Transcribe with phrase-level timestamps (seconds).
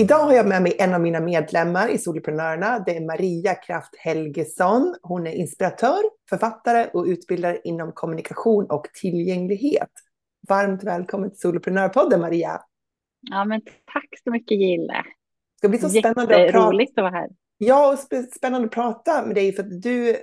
[0.00, 2.78] Idag har jag med mig en av mina medlemmar i Soloprenörerna.
[2.78, 4.96] Det är Maria Kraft Helgesson.
[5.02, 9.90] Hon är inspiratör, författare och utbildare inom kommunikation och tillgänglighet.
[10.48, 12.60] Varmt välkommen till Soloprenörpodden Maria.
[13.20, 13.60] Ja, men
[13.92, 14.92] tack så mycket Gille.
[14.92, 16.82] Det ska bli så spännande att prata.
[16.82, 17.28] att vara här.
[17.58, 17.98] Ja, och
[18.36, 20.16] spännande att prata med dig för att du,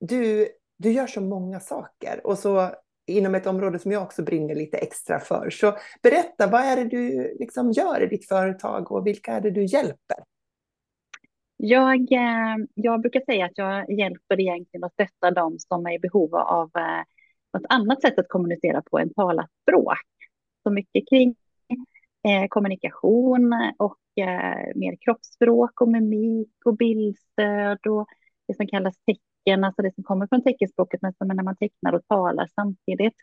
[0.00, 2.70] du, du gör så många saker och så
[3.10, 5.50] inom ett område som jag också brinner lite extra för.
[5.50, 9.50] Så berätta, vad är det du liksom gör i ditt företag och vilka är det
[9.50, 10.16] du hjälper?
[11.56, 15.98] Jag, eh, jag brukar säga att jag hjälper egentligen att stötta dem som är i
[15.98, 17.02] behov av eh,
[17.52, 19.98] något annat sätt att kommunicera på än talat språk.
[20.62, 21.34] Så mycket kring
[22.28, 28.06] eh, kommunikation och eh, mer kroppsspråk och mimik och bildstöd och
[28.48, 28.96] det som kallas
[29.44, 33.14] tecken, alltså det som kommer från teckenspråket, men som när man tecknar och talar samtidigt.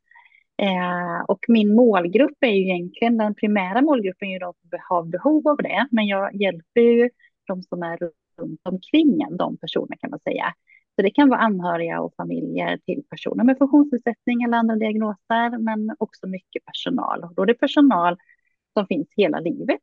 [0.61, 5.03] Eh, och min målgrupp är ju egentligen, den primära målgruppen är ju de som har
[5.03, 7.09] behov av det, men jag hjälper ju
[7.47, 10.53] de som är runt omkring de personerna kan man säga.
[10.95, 15.95] Så det kan vara anhöriga och familjer till personer med funktionsnedsättning eller andra diagnoser, men
[15.99, 17.23] också mycket personal.
[17.23, 18.17] Och då är det personal
[18.73, 19.79] som finns hela livet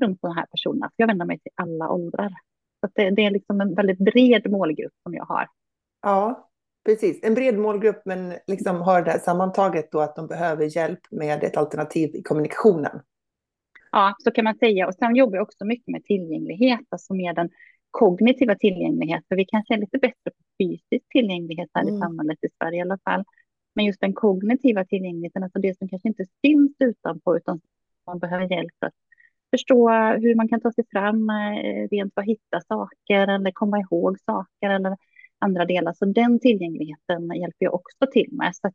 [0.00, 0.90] runt de här personerna.
[0.96, 2.32] jag vänder mig till alla åldrar.
[2.80, 5.48] Så det, det, är liksom en väldigt bred målgrupp som jag har.
[6.02, 6.50] Ja,
[6.84, 7.20] precis.
[7.22, 11.44] En bred målgrupp, men liksom har det här sammantaget då att de behöver hjälp med
[11.44, 13.00] ett alternativ i kommunikationen.
[13.92, 14.86] Ja, så kan man säga.
[14.86, 17.50] Och sen jobbar jag också mycket med tillgänglighet, alltså med den
[17.90, 19.24] kognitiva tillgänglighet.
[19.28, 21.94] För vi kanske är lite bättre på fysisk tillgänglighet här mm.
[21.94, 23.24] i samhället i Sverige i alla fall.
[23.74, 27.60] Men just den kognitiva tillgängligheten, alltså det som kanske inte syns utanpå, utan
[28.06, 28.94] man behöver hjälp att
[29.50, 34.18] förstå hur man kan ta sig fram, eh, rent vad hitta saker eller komma ihåg
[34.20, 34.96] saker eller
[35.38, 35.92] andra delar.
[35.92, 38.56] Så den tillgängligheten hjälper jag också till med.
[38.56, 38.70] Så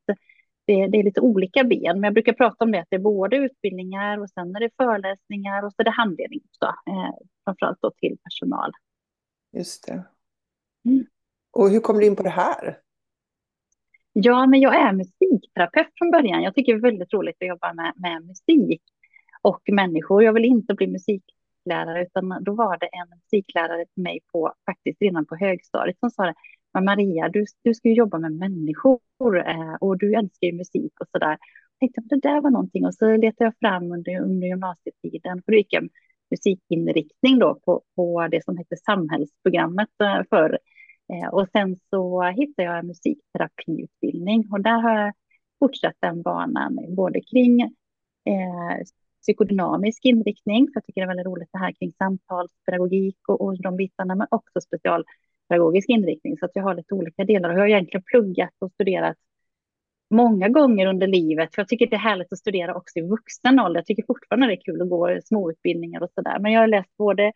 [0.66, 3.00] det, det, är lite olika ben, men jag brukar prata om det att det är
[3.00, 7.13] både utbildningar och sen är det föreläsningar och så är det handledning också, eh,
[7.44, 8.72] framförallt då till personal.
[9.57, 10.03] Just det.
[10.85, 11.06] Mm.
[11.52, 12.79] Och hur kom du in på det här?
[14.13, 16.44] Ja, men jag är musikterapeut från början.
[16.44, 18.81] Jag tycker det är väldigt roligt att jobba med, med musik
[19.41, 20.23] och människor.
[20.23, 20.88] Jag vill inte bli
[21.63, 26.09] musiklärare, utan då var det en musiklärare till mig på, faktiskt redan på högstadiet som
[26.09, 26.34] sa det.
[26.74, 29.00] Men Maria, du, du ska ju jobba med människor
[29.47, 31.38] eh, och du älskar ju musik och så där.
[31.79, 35.41] Jag tänkte att det där var någonting och så letade jag fram under, under gymnasietiden.
[35.46, 35.90] För då gick jag
[36.31, 40.40] musikinriktning då på, på det som hette samhällsprogrammet eh,
[41.18, 45.13] eh, och sen så hittade jag en musikterapiutbildning och där har jag
[45.59, 48.78] fortsatt den banan både kring eh,
[49.23, 53.61] psykodynamisk inriktning, för jag tycker det är väldigt roligt det här kring samtalspedagogik och, och
[53.61, 57.59] de bitarna, men också specialpedagogisk inriktning, så att jag har lite olika delar och jag
[57.59, 59.17] har egentligen pluggat och studerat
[60.09, 63.59] många gånger under livet, för jag tycker det är härligt att studera också i vuxen
[63.59, 63.79] ålder.
[63.79, 66.67] Jag tycker fortfarande det är kul att gå småutbildningar och så där, men jag har
[66.67, 67.31] läst både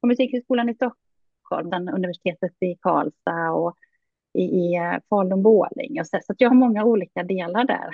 [0.00, 3.76] på Musikhögskolan i Stockholm, universitetet i Karlstad och
[4.34, 7.90] i, i eh, Falun-Borlänge, så, så att jag har många olika delar där.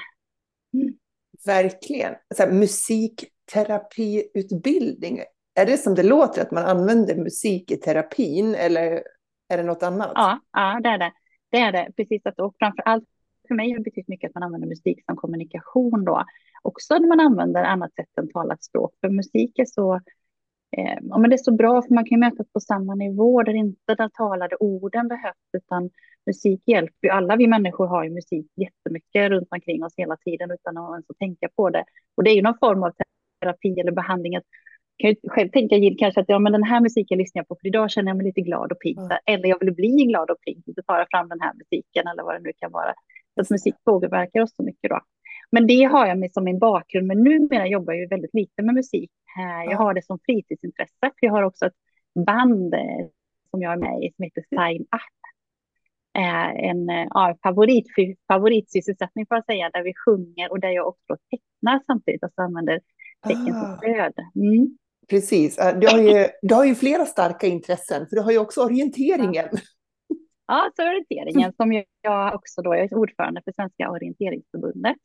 [0.74, 0.98] Mm.
[1.46, 2.14] Verkligen.
[2.34, 5.20] Så här, musikterapiutbildning,
[5.54, 9.02] är det som det låter att man använder musik i terapin eller
[9.48, 10.12] är det något annat?
[10.14, 11.12] Ja, ja det är det.
[11.50, 11.92] Det är det.
[11.96, 13.04] Precis att, och framför allt
[13.48, 16.24] för mig har det betytt mycket att man använder musik som kommunikation då.
[16.62, 18.94] Också när man använder annat sätt än talat språk.
[19.00, 19.94] För musik är så,
[20.76, 23.54] eh, ja, men det är så bra för man kan mötas på samma nivå där
[23.54, 25.90] inte de talade orden behövs utan
[26.26, 27.10] musik hjälper ju.
[27.10, 31.06] Alla vi människor har ju musik jättemycket runt omkring oss hela tiden utan att ens
[31.18, 31.84] tänka på det.
[32.14, 32.92] Och det är ju någon form av
[33.40, 34.32] terapi eller behandling.
[34.32, 34.42] Jag
[34.98, 37.56] kan ju själv tänka Jill kanske att ja, men den här musiken lyssnar jag på
[37.60, 38.98] för idag känner jag mig lite glad och pigg.
[38.98, 39.18] Mm.
[39.26, 42.22] Eller jag vill bli glad och pigg, så tar jag fram den här musiken eller
[42.22, 42.94] vad det nu kan vara.
[43.34, 45.00] Så att musik påverkar oss så mycket då.
[45.50, 47.06] Men det har jag med som min bakgrund.
[47.06, 49.10] Men numera jobbar jag ju väldigt lite med musik.
[49.38, 51.10] Eh, jag har det som fritidsintresse.
[51.20, 51.76] Jag har också ett
[52.26, 53.06] band eh,
[53.50, 55.25] som jag är med i som heter Sign Up
[56.16, 57.86] en ja, favorit,
[58.28, 62.80] favoritsysselsättning får jag säga, där vi sjunger och där jag också tecknar samtidigt, alltså använder
[63.26, 63.76] tecken som ah.
[63.76, 64.14] stöd.
[64.34, 64.76] Mm.
[65.08, 68.64] Precis, du har, ju, du har ju flera starka intressen, för du har ju också
[68.64, 69.48] orienteringen.
[69.52, 69.58] Ja,
[70.46, 74.96] ja så orienteringen som jag också då, jag är ordförande för Svenska orienteringsförbundet.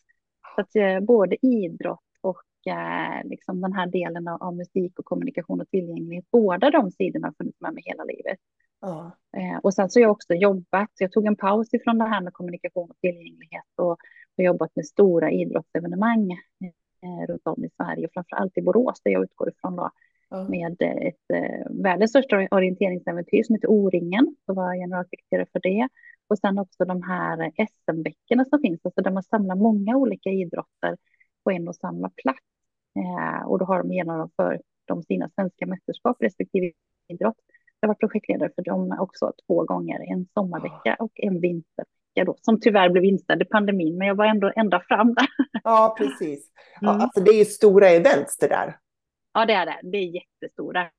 [0.56, 5.06] Så att eh, både idrott och eh, liksom den här delen av, av, musik och
[5.06, 8.40] kommunikation och tillgänglighet, båda de sidorna har funnits med mig hela livet.
[8.82, 9.12] Ja.
[9.38, 12.22] Eh, och sen så har jag också jobbat, jag tog en paus ifrån det här
[12.22, 13.98] med kommunikation och tillgänglighet och
[14.38, 19.12] har jobbat med stora idrottsevenemang eh, runt om i Sverige, framför allt i Borås där
[19.12, 19.90] jag utgår ifrån då,
[20.30, 20.48] ja.
[20.50, 25.88] med ett eh, världens största orienteringsäventyr som heter O-ringen, så var jag generalsekreterare för det.
[26.28, 30.98] Och sen också de här SM-bäckena som finns, alltså där man samlar många olika idrotter
[31.44, 32.40] på en och samma plats.
[32.96, 36.72] Eh, och då har de genomfört de sina svenska mästerskap respektive
[37.08, 37.36] idrott.
[37.82, 42.60] Jag var projektledare för dem också två gånger, en sommarvecka och en vintervecka då, som
[42.60, 45.28] tyvärr blev inställd i pandemin, men jag var ändå ända fram där.
[45.64, 46.52] Ja, precis.
[46.82, 47.02] Ja, mm.
[47.02, 48.78] alltså det är ju stora events det där.
[49.34, 49.80] Ja, det är det.
[49.84, 50.90] Det är jättestora.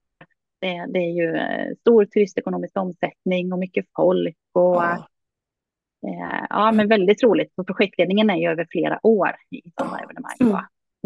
[0.60, 5.08] Det, det är ju eh, stor turistekonomisk omsättning och mycket folk och ja.
[6.06, 7.52] Eh, ja, men väldigt roligt.
[7.56, 10.36] Och projektledningen är ju över flera år i sådana evenemang.
[10.40, 10.56] Mm.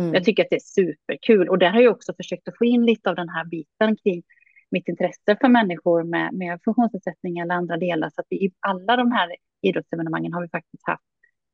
[0.01, 0.15] Mm.
[0.15, 2.87] Jag tycker att det är superkul och där har jag också försökt att få in
[2.87, 4.23] lite av den här biten kring
[4.71, 8.11] mitt intresse för människor med, med funktionsnedsättning eller andra delar.
[8.11, 9.29] Så att vi, i alla de här
[9.63, 11.03] idrottsevenemangen har vi faktiskt haft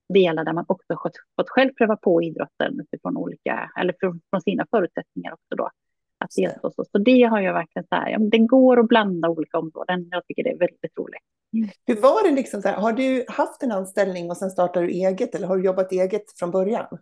[0.08, 4.40] delar där man också fått, fått själv pröva på idrotten utifrån olika, eller från, från
[4.40, 5.70] sina förutsättningar också då.
[6.18, 6.84] Att delta så.
[6.92, 10.08] så det har jag verkligen så här, ja, det går att blanda olika områden.
[10.10, 11.22] Jag tycker det är väldigt roligt.
[11.56, 11.68] Mm.
[11.86, 14.88] Hur var det liksom så här, har du haft en anställning och sen startar du
[14.88, 16.98] eget eller har du jobbat eget från början?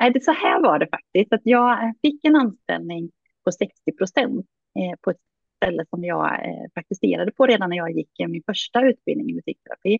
[0.00, 3.10] Nej, det så här var det faktiskt, att jag fick en anställning
[3.44, 4.46] på 60 procent
[4.78, 5.20] Eh, på ett
[5.56, 9.34] ställe som jag eh, praktiserade på redan när jag gick eh, min första utbildning i
[9.34, 9.98] musikterapi.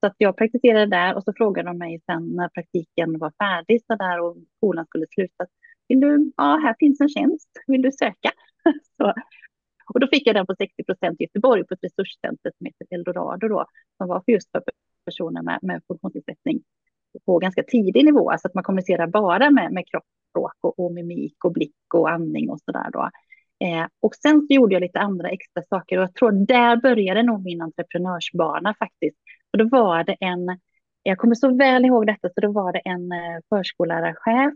[0.00, 3.84] Så att jag praktiserade där och så frågade de mig sen när praktiken var färdig
[3.86, 5.46] så där och skolan skulle sluta.
[5.88, 8.30] Vill du, ja, här finns en tjänst, vill du söka?
[8.96, 9.14] så,
[9.94, 12.86] och då fick jag den på 60 procent i Göteborg på ett resurscenter som heter
[12.90, 13.66] Eldorado då,
[13.96, 14.62] som var för just för
[15.04, 16.62] personer med, med funktionsnedsättning
[17.26, 21.44] på ganska tidig nivå, alltså att man kommunicerar bara med, med kroppsspråk och, och mimik
[21.44, 23.10] och blick och andning och så där då.
[23.60, 27.22] Eh, och sen så gjorde jag lite andra extra saker och jag tror där började
[27.22, 29.16] nog min entreprenörsbana faktiskt.
[29.52, 30.58] Och då var det en,
[31.02, 34.54] jag kommer så väl ihåg detta, så då var det en eh, förskollärarchef,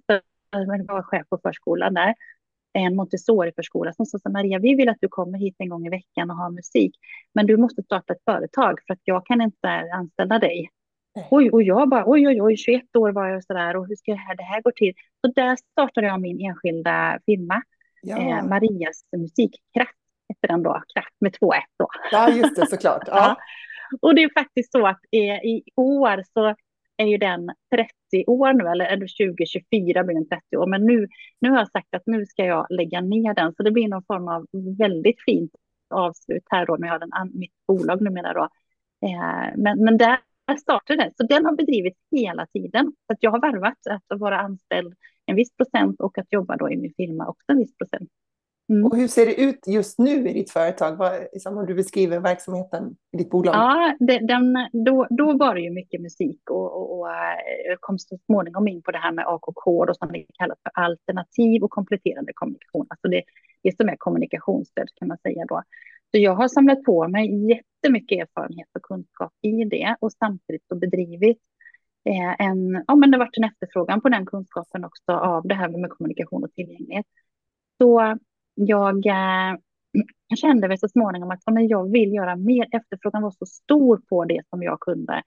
[0.50, 2.14] det var chef på förskolan där,
[2.72, 6.30] en Montessori-förskola som sa Maria, vi vill att du kommer hit en gång i veckan
[6.30, 6.96] och har musik,
[7.34, 10.70] men du måste starta ett företag för att jag kan inte anställa dig.
[11.16, 11.28] Nej.
[11.30, 14.12] Oj, och jag bara, oj, oj, oj, 21 år var jag sådär och hur ska
[14.12, 14.94] det här, det här gå till?
[15.20, 17.62] Så där startade jag min enskilda firma,
[18.02, 18.18] ja.
[18.18, 19.96] eh, Marias musikkraft,
[20.28, 21.88] heter den då, kraft med två F då.
[22.12, 23.02] Ja, just det, såklart.
[23.06, 23.16] Ja.
[23.16, 23.36] ja.
[24.00, 26.54] Och det är faktiskt så att eh, i år så
[26.96, 30.66] är ju den 30 år nu, eller 2024 blir den 30 år.
[30.66, 31.08] Men nu,
[31.40, 34.04] nu har jag sagt att nu ska jag lägga ner den, så det blir någon
[34.04, 34.46] form av
[34.78, 35.52] väldigt fint
[35.90, 38.48] avslut här då när jag har den, mitt bolag numera då.
[39.06, 40.18] Eh, men, men där
[40.60, 42.92] startade den, så den har bedrivits hela tiden.
[43.06, 44.94] Så jag har varvat att vara anställd
[45.32, 48.10] en viss procent och att jobba då i min firma också en viss procent.
[48.68, 48.86] Mm.
[48.86, 50.96] Och hur ser det ut just nu i ditt företag?
[50.96, 53.54] Vad, liksom, om du beskriver verksamheten i ditt bolag?
[53.54, 57.08] Ja, det, den, då, då var det ju mycket musik och, och, och
[57.68, 60.82] jag kom så småningom in på det här med AKK och som det kallas för
[60.82, 62.86] alternativ och kompletterande kommunikation.
[62.88, 63.22] Alltså det,
[63.62, 65.62] det som är kommunikationsstöd kan man säga då.
[66.10, 70.74] Så jag har samlat på mig jättemycket erfarenhet och kunskap i det och samtidigt så
[70.74, 71.51] bedrivit eh,
[72.38, 75.68] en, ja men det har varit en efterfrågan på den kunskapen också av det här
[75.68, 77.06] med kommunikation och tillgänglighet.
[77.78, 78.18] Så
[78.54, 79.56] jag eh,
[80.36, 82.66] kände väl så småningom att men jag vill göra mer.
[82.72, 85.22] Efterfrågan var så stor på det som jag kunde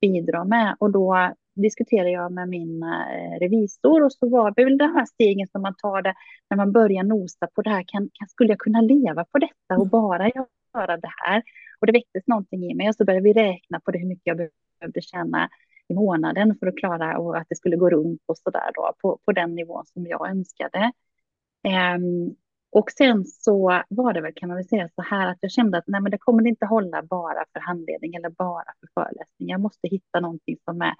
[0.00, 0.76] bidra med.
[0.78, 5.06] Och då diskuterade jag med min eh, revisor och så var det väl de här
[5.06, 6.14] stegen som man tar där
[6.50, 7.84] när man börjar nosa på det här.
[7.86, 9.88] Kan, kan, skulle jag kunna leva på detta och mm.
[9.88, 11.42] bara göra det här?
[11.80, 14.26] Och det väcktes någonting i mig och så började vi räkna på det, hur mycket
[14.26, 15.48] jag behövde tjäna
[15.90, 18.92] i månaden för att klara och att det skulle gå runt och så där då
[19.02, 20.92] på, på den nivån som jag önskade.
[21.96, 22.36] Um,
[22.72, 25.78] och sen så var det väl, kan man väl säga så här, att jag kände
[25.78, 29.48] att nej, men det kommer inte hålla bara för handledning eller bara för föreläsning.
[29.48, 30.94] Jag måste hitta någonting som är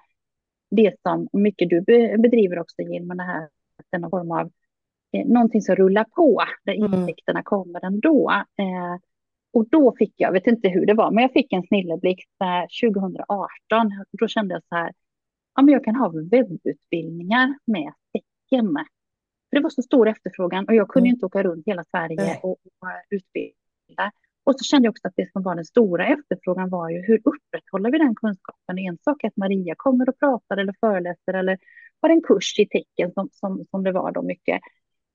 [0.71, 1.81] det som mycket du
[2.17, 3.49] bedriver också, Jill, med det här,
[3.97, 4.51] någon form av
[5.11, 7.43] eh, någonting som rullar på, där mm.
[7.43, 8.31] kommer ändå.
[8.31, 8.95] Eh,
[9.53, 12.89] och då fick jag, vet inte hur det var, men jag fick en snilleblixt eh,
[12.91, 13.47] 2018.
[14.11, 14.93] Då kände jag så här,
[15.55, 18.73] ja men jag kan ha webbutbildningar med tecken.
[19.49, 21.15] För det var så stor efterfrågan och jag kunde mm.
[21.15, 24.11] inte åka runt hela Sverige och, och utbilda.
[24.43, 27.21] Och så kände jag också att det som var den stora efterfrågan var ju hur
[27.25, 28.77] upprätthåller vi den kunskapen?
[28.77, 31.57] En sak är att Maria kommer och pratar eller föreläser eller
[32.01, 34.61] har en kurs i tecken som, som, som det var då mycket.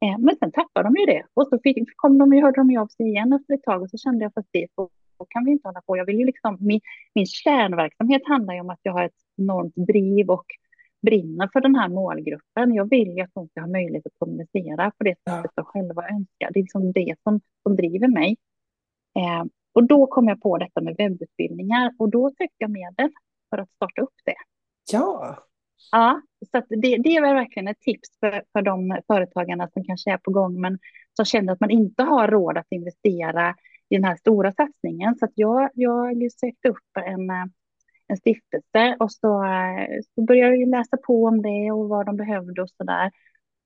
[0.04, 2.86] Eh, men sen tappade de ju det och så fick, kom de hörde de av
[2.86, 5.50] sig igen efter ett tag och så kände jag att det så, så kan vi
[5.50, 5.96] inte hålla på.
[5.96, 6.80] Jag vill ju liksom, min,
[7.14, 10.46] min kärnverksamhet handlar ju om att jag har ett enormt driv och
[11.02, 12.74] brinner för den här målgruppen.
[12.74, 16.08] Jag vill ju att de ska ha möjlighet att kommunicera på det sättet de själva
[16.08, 16.50] önskar.
[16.52, 18.36] Det är liksom det som, som driver mig.
[19.18, 23.10] Eh, Och då kom jag på detta med webbutbildningar och då sökte jag medel
[23.50, 24.34] för att starta upp det.
[24.92, 25.36] Ja.
[25.92, 26.20] Ja,
[26.52, 30.18] så det, det är väl verkligen ett tips för, för de företagarna som kanske är
[30.18, 30.78] på gång men
[31.16, 33.54] som känner att man inte har råd att investera
[33.88, 35.16] i den här stora satsningen.
[35.16, 37.30] Så att jag, jag sökte upp en,
[38.08, 39.44] en stiftelse och så,
[40.14, 43.10] så började jag läsa på om det och vad de behövde och så där.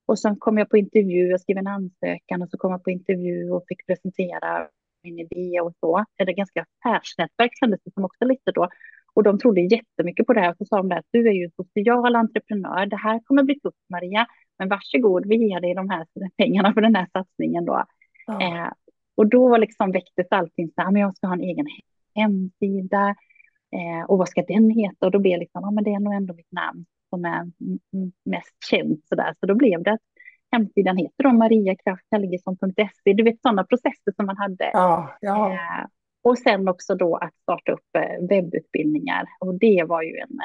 [0.06, 2.90] Och sen kom jag på intervju, jag skrev en ansökan och så kom jag på
[2.90, 4.68] intervju och fick presentera
[5.02, 6.04] min idé och så.
[6.16, 8.68] Det är ganska affärsnätverk kändes det som också lite då.
[9.14, 11.50] Och de trodde jättemycket på det här och så sa de att du är ju
[11.56, 14.26] social entreprenör, det här kommer bli tufft Maria,
[14.58, 17.84] men varsågod, vi ger dig de här pengarna för den här satsningen då.
[18.26, 18.42] Ja.
[18.42, 18.72] Eh,
[19.14, 21.66] och då liksom väcktes allting så här, men jag ska ha en egen
[22.14, 23.14] hemsida
[23.72, 25.06] eh, och vad ska den heta?
[25.06, 27.50] Och då blev det liksom, ja men det är nog ändå mitt namn som är
[28.24, 29.34] mest känt så där.
[29.40, 30.00] Så då blev det att
[30.52, 33.12] hemsidan heter då mariakrafthelgesson.se.
[33.12, 34.70] Du vet sådana processer som man hade.
[34.72, 35.52] Ja, ja.
[35.52, 35.86] Eh,
[36.22, 39.24] och sen också då att starta upp eh, webbutbildningar.
[39.40, 40.38] Och det var ju en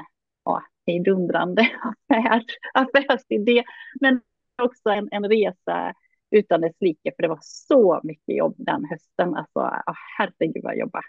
[0.45, 1.61] ja, hejdundrande
[2.09, 3.63] affär, affärsidé.
[4.01, 4.21] Men
[4.61, 5.93] också en, en resa
[6.31, 9.35] utan dess like, för det var så mycket jobb den hösten.
[9.35, 11.05] Alltså, oh, herregud vad jag jobbade.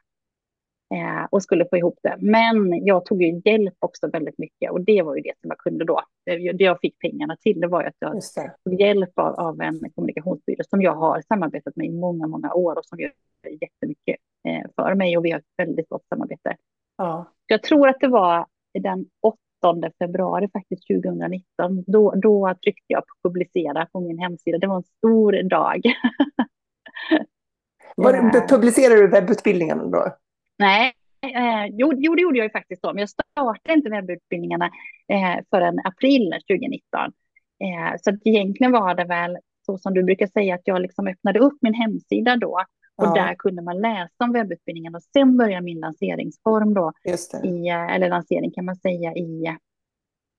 [0.95, 2.17] Eh, och skulle få ihop det.
[2.19, 5.59] Men jag tog ju hjälp också väldigt mycket och det var ju det som jag
[5.59, 6.03] kunde då.
[6.25, 8.23] Det jag fick pengarna till det var ju att jag
[8.65, 12.79] tog hjälp av, av en kommunikationsbyrå som jag har samarbetat med i många, många år
[12.79, 13.13] och som gör
[13.61, 14.17] jättemycket
[14.77, 16.57] för mig och vi har ett väldigt gott samarbete.
[16.97, 17.33] Ja.
[17.47, 18.47] Jag tror att det var
[18.79, 19.37] den 8
[19.99, 21.85] februari faktiskt 2019.
[21.87, 24.59] Då, då tryckte jag på publicera på min hemsida.
[24.59, 25.83] Det var en stor dag.
[27.97, 30.17] Var, publicerade du webbutbildningen då?
[30.59, 34.71] Nej, eh, jo, jo, det gjorde jag ju faktiskt då, men jag startade inte webbutbildningarna
[35.09, 37.01] eh, förrän april 2019.
[37.65, 41.07] Eh, så att egentligen var det väl så som du brukar säga att jag liksom
[41.07, 42.65] öppnade upp min hemsida då
[42.97, 43.15] och ja.
[43.15, 46.93] där kunde man läsa om webbutbildningen och sen började min lanseringsform då.
[47.45, 49.57] I, eh, eller lansering kan man säga i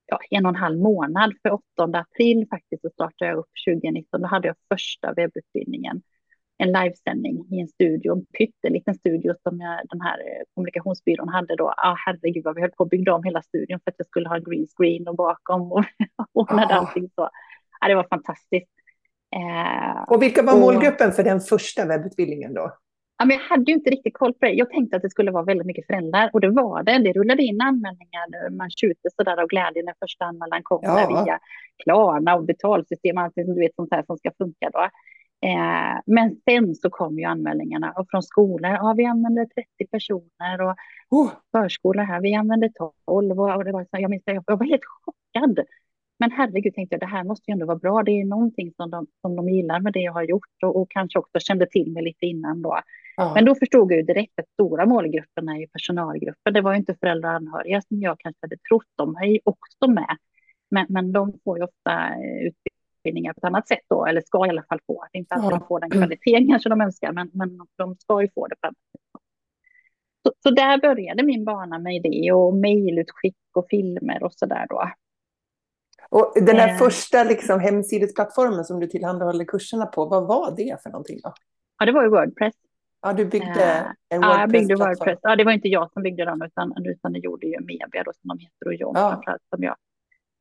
[0.05, 1.33] ja, en och en halv månad.
[1.41, 1.63] För 8
[1.99, 4.21] april faktiskt så startade jag upp 2019.
[4.21, 6.01] Då hade jag första webbutbildningen
[6.57, 11.55] en livesändning i en studio, en pytteliten studio som jag, den här eh, kommunikationsbyrån hade
[11.55, 11.73] då.
[11.77, 14.29] Ah, herregud vad vi höll på att bygga om hela studion för att jag skulle
[14.29, 15.83] ha en green screen och bakom och
[16.33, 16.77] ordnade ah.
[16.77, 17.29] allting så.
[17.79, 18.71] Ah, det var fantastiskt.
[19.35, 22.77] Eh, och vilka var och, målgruppen för den första webbutbildningen då?
[23.17, 24.51] Ja, men jag hade ju inte riktigt koll på det.
[24.51, 26.97] Jag tänkte att det skulle vara väldigt mycket föräldrar och det var det.
[26.97, 28.49] Det rullade in anmälningar.
[28.49, 31.23] Man tjuter så där av glädje när första anmälan kom ja.
[31.25, 31.39] via
[31.83, 34.89] Klarna och betalsystem och allt du vet sånt här som ska funka då.
[35.45, 40.61] Eh, men sen så kom ju anmälningarna och från skolor, ja vi använde 30 personer
[40.61, 40.75] och
[41.09, 41.29] oh.
[41.51, 42.69] förskolor här, vi använde
[43.05, 45.59] 12 och det var så, jag minns jag var helt chockad.
[46.19, 48.03] Men herregud tänkte jag, det här måste ju ändå vara bra.
[48.03, 50.91] Det är någonting som de, som de gillar med det jag har gjort och, och
[50.91, 52.79] kanske också kände till mig lite innan då.
[53.17, 53.31] Ja.
[53.35, 56.53] Men då förstod jag ju direkt att stora målgruppen är ju personalgruppen.
[56.53, 58.91] Det var ju inte föräldrar och anhöriga som jag kanske hade trott.
[58.95, 60.17] De är ju också med.
[60.71, 64.45] Men, men de får ju ofta utbildning utbildningar på ett annat sätt då, eller ska
[64.45, 65.05] i alla fall få.
[65.11, 65.57] Det är inte alltid ja.
[65.59, 68.67] de får den kvaliteten kanske de önskar, men, men de ska ju få det på
[68.67, 69.21] annat sätt.
[70.23, 74.65] Så, så där började min bana med det och mejlutskick och filmer och så där
[74.69, 74.91] då.
[76.09, 76.77] Och den här eh.
[76.77, 81.33] första liksom, hemsidesplattformen som du tillhandahåller kurserna på, vad var det för någonting då?
[81.79, 82.55] Ja, det var ju Wordpress.
[83.01, 84.35] Ja, du byggde eh, en Wordpress.
[84.35, 85.19] Ja, jag byggde Wordpress.
[85.21, 88.11] Ja, det var inte jag som byggde dem, utan, utan det gjorde ju Mebia då,
[88.21, 89.11] som de heter, och John ja.
[89.11, 89.75] framförallt, som jag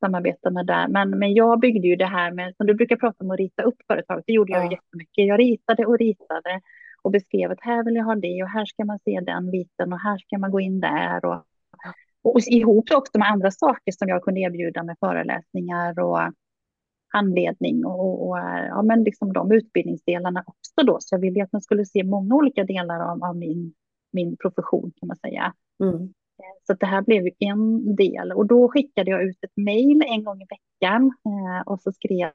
[0.00, 0.88] samarbeta med där.
[0.88, 3.62] Men, men jag byggde ju det här med, som du brukar prata om, att rita
[3.62, 4.24] upp företaget.
[4.26, 4.70] Det gjorde jag ja.
[4.70, 5.26] jättemycket.
[5.26, 6.60] Jag ritade och ritade
[7.02, 9.92] och beskrev att här vill jag ha det och här ska man se den biten
[9.92, 11.24] och här ska man gå in där.
[11.24, 11.44] Och,
[12.26, 16.18] och ihop också med andra saker som jag kunde erbjuda med föreläsningar och
[17.08, 20.98] handledning och, och ja, men liksom de utbildningsdelarna också då.
[21.00, 23.74] Så jag ville att man skulle se många olika delar av, av min,
[24.12, 25.54] min profession kan man säga.
[25.80, 26.12] Mm.
[26.66, 30.42] Så det här blev en del och då skickade jag ut ett mejl en gång
[30.42, 32.30] i veckan eh, och så skrev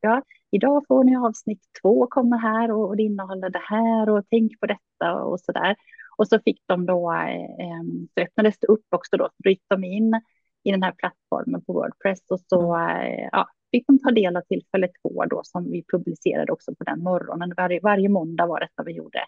[0.00, 4.60] jag idag får ni avsnitt två kommer här och det innehåller det här och tänk
[4.60, 5.76] på detta och så där.
[6.16, 7.82] Och så fick de då, eh,
[8.14, 10.20] så öppnades det upp också då, så gick de in
[10.64, 14.40] i den här plattformen på Wordpress och så eh, ja, fick de ta del av
[14.40, 17.52] tillfälle två då som vi publicerade också på den morgonen.
[17.56, 19.18] Var, varje måndag var detta vi gjorde.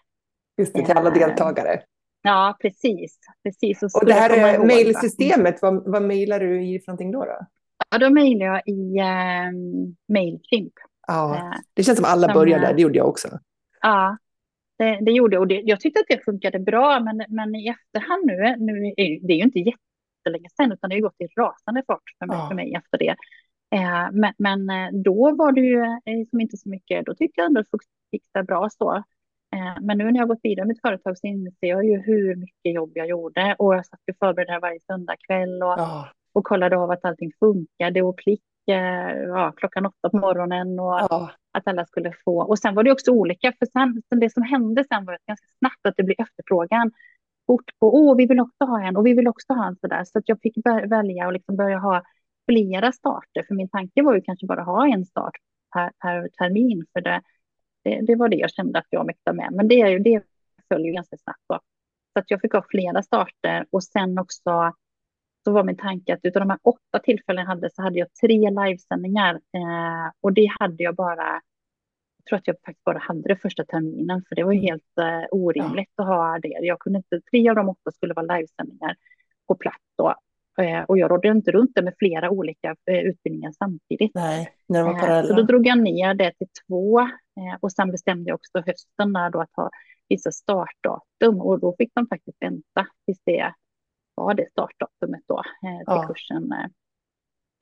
[0.57, 1.81] Just det, till alla deltagare.
[2.21, 3.19] Ja, precis.
[3.43, 3.83] precis.
[3.83, 7.25] Och, och det här mejlsystemet, vad, vad mejlar du i för någonting då?
[7.25, 7.39] då?
[7.89, 9.51] Ja, då mejlar jag i eh,
[10.13, 10.73] Mailchimp.
[11.07, 13.39] Ja, eh, det känns som alla som, börjar där, det gjorde jag också.
[13.81, 14.17] Ja,
[14.79, 18.25] det, det gjorde och det, jag tyckte att det funkade bra, men, men i efterhand
[18.25, 22.03] nu, nu det är ju inte jättelänge sedan, utan det har gått i rasande fart
[22.19, 22.47] för mig, ja.
[22.47, 23.15] för mig efter det.
[23.75, 27.41] Eh, men, men, eh, då var det ju eh, som inte så mycket, då tyckte
[27.41, 28.95] jag ändå att det gick bra så.
[29.55, 31.97] Eh, men nu när jag har gått vidare med mitt företag så inser jag ju
[31.97, 36.09] hur mycket jobb jag gjorde och jag satt och förberedde varje söndagkväll och, ja.
[36.33, 41.31] och kollade av att allting funkade och klick ja, klockan åtta på morgonen och ja.
[41.51, 42.41] att alla skulle få.
[42.41, 45.85] Och sen var det också olika, för sen, det som hände sen var ganska snabbt
[45.87, 46.91] att det blev efterfrågan
[47.47, 50.03] fort på, åh, vi vill också ha en och vi vill också ha en sådär.
[50.03, 50.57] Så att jag fick
[50.89, 52.03] välja och liksom börja ha
[52.49, 55.33] flera starter, för min tanke var ju kanske bara ha en start
[55.73, 57.21] per, per termin, för det,
[57.83, 59.49] det, det, var det jag kände att jag mäktade med.
[59.51, 60.23] Men det, det
[60.73, 61.43] följer ganska snabbt.
[61.49, 61.59] Då.
[62.13, 64.73] Så att jag fick ha flera starter och sen också
[65.49, 68.07] så var min tanke att utav de här åtta tillfällen jag hade så hade jag
[68.21, 71.41] tre livesändningar eh, och det hade jag bara
[72.17, 75.27] jag tror att jag faktiskt bara hade det första terminen, för det var helt eh,
[75.31, 76.03] orimligt ja.
[76.03, 76.57] att ha det.
[76.61, 78.95] Jag kunde inte, tre av de åtta skulle vara livesändningar
[79.47, 80.15] på plats då.
[80.61, 84.11] Eh, och jag rådde inte runt det med flera olika eh, utbildningar samtidigt.
[84.15, 85.27] Nej, när var parallella.
[85.27, 87.09] Så då drog jag ner det till två.
[87.59, 89.69] och sen bestämde jag också hösten där då att ha
[90.09, 91.41] vissa startdatum.
[91.41, 93.53] Och då fick de faktiskt vänta tills det
[94.25, 96.07] var det startdatumet då eh, ja.
[96.07, 96.51] kursen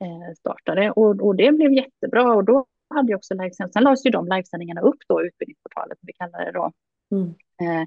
[0.04, 0.90] eh, startade.
[0.90, 2.34] Och, och det blev jättebra.
[2.34, 3.72] Och då hade jag också livesändningar.
[3.72, 6.72] Sen lades ju de livesändningarna upp då, utbildningsportalet, vi kallar det då.
[7.10, 7.34] Mm.
[7.62, 7.82] Eh,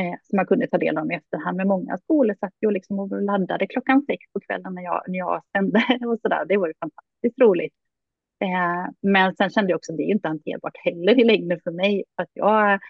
[0.00, 1.56] eh, som man kunde ta del av i efterhand.
[1.56, 5.18] Men många skolor satt ju liksom och laddade klockan sex på kvällen när jag, när
[5.18, 6.44] jag sände och så där.
[6.44, 7.74] Det var ju fantastiskt roligt.
[8.40, 11.70] Eh, men sen kände jag också att det är inte hanterbart heller i längden för
[11.70, 12.04] mig.
[12.16, 12.80] För att jag,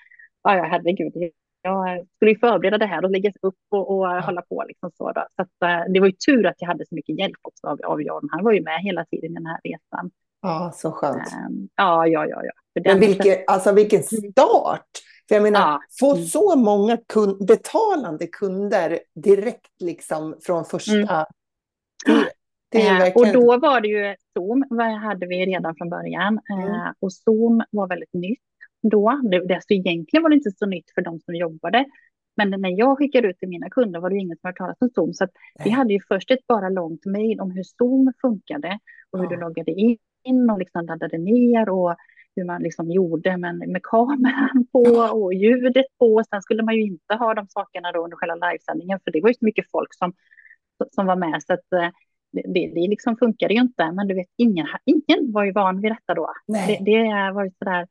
[0.43, 1.13] ja, herregud,
[1.65, 4.21] jag skulle ju förbereda det här och lägga upp och, och ja.
[4.21, 4.65] hålla på.
[4.69, 5.27] Liksom så, då.
[5.37, 7.81] så att, eh, det var ju tur att jag hade så mycket hjälp också av,
[7.85, 8.29] av John.
[8.31, 10.11] Han var ju med hela tiden i den här resan.
[10.43, 11.33] Ja, så skönt.
[11.49, 12.43] Um, ja, ja, ja.
[12.45, 12.83] ja.
[12.85, 14.33] Men vilken, alltså, vilken mm.
[14.33, 14.87] start!
[15.29, 15.81] För jag menar, ja.
[16.01, 16.25] få mm.
[16.25, 20.93] så många kund, betalande kunder direkt liksom från första...
[20.93, 21.25] Mm.
[22.07, 23.37] Det, det är verkligen...
[23.37, 26.41] Och då var det ju Zoom, vad hade vi redan från början.
[26.53, 26.69] Mm.
[26.69, 28.39] Uh, och Zoom var väldigt nytt
[28.89, 29.21] då.
[29.31, 31.85] Det, alltså egentligen var det inte så nytt för de som jobbade.
[32.37, 34.89] Men när jag skickade ut till mina kunder var det ingen som hört talas om
[34.89, 35.15] Zoom.
[35.15, 35.27] Så
[35.65, 38.79] vi hade ju först ett bara långt mejl om hur Zoom funkade
[39.11, 39.31] och hur ja.
[39.31, 39.73] du loggade
[40.25, 41.97] in och liksom laddade ner och
[42.37, 44.83] hur man liksom gjorde med, med kameran på
[45.13, 46.23] och ljudet på.
[46.31, 49.29] Sen skulle man ju inte ha de sakerna då under själva livesändningen för det var
[49.29, 50.13] ju så mycket folk som,
[50.91, 51.43] som var med.
[51.43, 51.89] Så att, eh,
[52.33, 53.93] det, det liksom funkade ju inte.
[53.93, 56.33] Men du vet, ingen, ingen var ju van vid detta då.
[56.47, 57.87] Det, det, var ju sådär,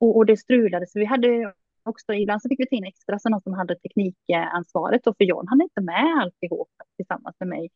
[0.00, 3.18] och, och det strulade, så vi hade också, ibland så fick vi ta in extra,
[3.18, 7.70] så någon som hade teknikansvaret, och för John hade inte med alltihop tillsammans med mig.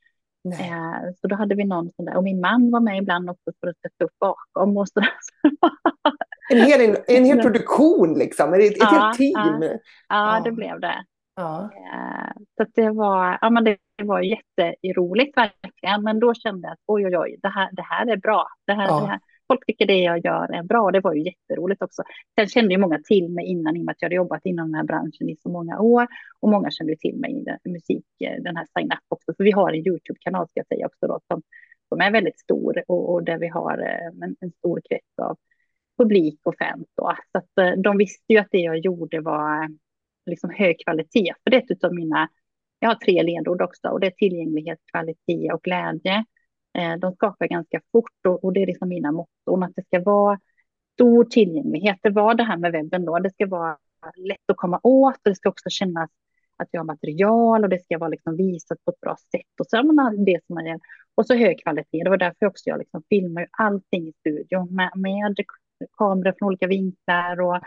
[0.60, 3.52] Eh, så då hade vi någon sån där, och min man var med ibland också
[3.60, 5.10] för att sätta upp bakom och sådär.
[6.50, 9.62] en, hel, en hel produktion liksom, ett, ett ja, helt team.
[9.62, 11.04] Ja, ja, det blev det.
[11.36, 11.70] Ja.
[11.74, 16.78] Eh, så det var, ja, men det var jätteroligt verkligen, men då kände jag att
[16.86, 18.46] oj, oj, oj, det här, det här är bra.
[18.66, 19.00] Det här, ja.
[19.00, 19.20] det här,
[19.54, 20.90] folk tycker det jag gör är bra.
[20.90, 22.02] Det var ju jätteroligt också.
[22.38, 24.66] Sen kände ju många till mig innan i och med att jag hade jobbat inom
[24.66, 26.06] den här branschen i så många år.
[26.40, 29.34] Och många kände till mig i den, musik, den här Sign Up också.
[29.36, 31.42] För vi har en YouTube-kanal ska jag säga också då, som,
[31.88, 35.36] som är väldigt stor och, och där vi har eh, en, en stor krets av
[35.98, 36.86] publik och fans.
[36.96, 37.14] Då.
[37.32, 39.68] Så att, eh, de visste ju att det jag gjorde var eh,
[40.26, 41.34] liksom hög kvalitet.
[41.42, 42.28] För det är ett av mina,
[42.78, 46.24] jag har tre ledord också och det är tillgänglighet, kvalitet och glädje.
[46.78, 50.00] Eh, de skapar ganska fort och, och det är liksom mina motton att det ska
[50.00, 50.40] vara
[50.94, 51.98] stor tillgänglighet.
[52.02, 53.18] Det var det här med webben då.
[53.18, 53.78] Det ska vara
[54.16, 56.10] lätt att komma åt och det ska också kännas
[56.56, 59.66] att vi har material och det ska vara liksom visat på ett bra sätt och
[59.66, 60.80] så man det som man gör.
[61.14, 62.04] Och så hög kvalitet.
[62.04, 65.34] Det var därför också jag liksom filmar allting i studion med, med
[65.96, 67.60] kameror från olika vinklar och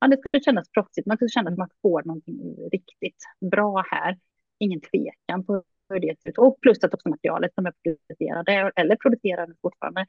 [0.00, 1.06] ja, det skulle kännas proffsigt.
[1.06, 4.18] Man skulle känna att man får någonting riktigt bra här.
[4.58, 5.62] Ingen tvekan på
[5.98, 10.06] det Och plus att också materialet som är producerade, eller producerade fortfarande,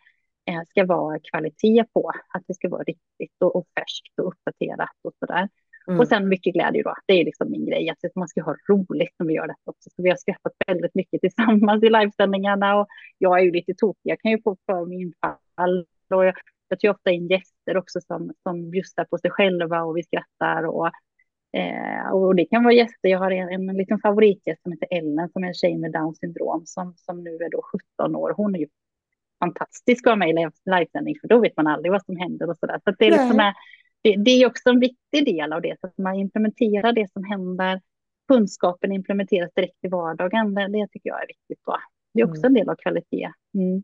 [0.49, 2.11] eh, ska vara kvalitet på.
[2.33, 5.49] Att det ska vara riktigt och, och färskt och uppdaterat och sådär.
[5.87, 5.99] Mm.
[5.99, 6.95] Och sen mycket glädje då.
[7.05, 9.89] Det är liksom min grej, att man ska ha roligt när vi gör detta också.
[9.95, 14.11] Så vi har skrattat väldigt mycket tillsammans i livesändningarna och jag är ju lite tokig.
[14.11, 16.33] Jag kan ju få för mig infall och jag,
[16.67, 20.63] jag tar ofta in gäster också som, som bjussar på sig själva och vi skrattar
[20.63, 20.91] och
[21.53, 23.09] Eh, och det kan vara gäster.
[23.09, 26.19] Jag har en, en liten favoritgäst som heter Ellen som är en tjej med Downs
[26.19, 27.61] syndrom som, som nu är då
[27.97, 28.33] 17 år.
[28.37, 28.67] Hon är ju
[29.39, 32.57] fantastisk att ha med i livesändning för då vet man aldrig vad som händer och
[32.57, 32.79] så där.
[32.83, 33.53] Så det, är liksom,
[34.01, 37.23] det, det, är också en viktig del av det, så att man implementerar det som
[37.23, 37.81] händer.
[38.27, 40.53] Kunskapen implementeras direkt i vardagen.
[40.53, 41.59] Det, det tycker jag är viktigt.
[41.65, 41.77] Då.
[42.13, 42.47] Det är också mm.
[42.47, 43.31] en del av kvalitet.
[43.53, 43.83] Mm.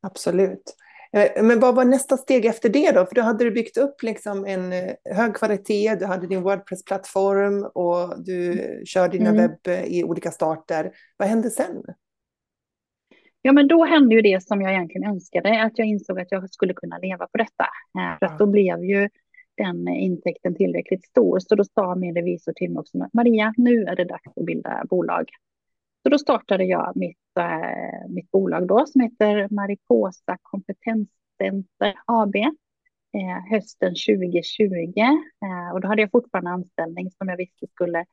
[0.00, 0.74] Absolut.
[1.12, 3.06] Eh, men vad var nästa steg efter det då?
[3.06, 7.64] För då hade du byggt upp liksom en eh, hög kvalitet, du hade din Wordpress-plattform
[7.74, 9.42] och du kör dina mm.
[9.42, 10.92] webb eh, i olika starter.
[11.16, 11.82] Vad hände sen?
[13.42, 16.50] Ja, men då hände ju det som jag egentligen önskade, att jag insåg att jag
[16.50, 17.66] skulle kunna leva på detta.
[18.18, 19.08] För att då blev ju
[19.56, 21.38] den intäkten tillräckligt stor.
[21.38, 24.84] Så då sa min revisor till mig också, Maria, nu är det dags att bilda
[24.90, 25.28] bolag.
[26.02, 33.50] Så då startade jag mitt, äh, mitt bolag då som heter Mariposa Kompetenscenter AB eh,
[33.50, 35.00] hösten 2020.
[35.00, 38.04] Eh, och då hade jag fortfarande anställning som jag visste skulle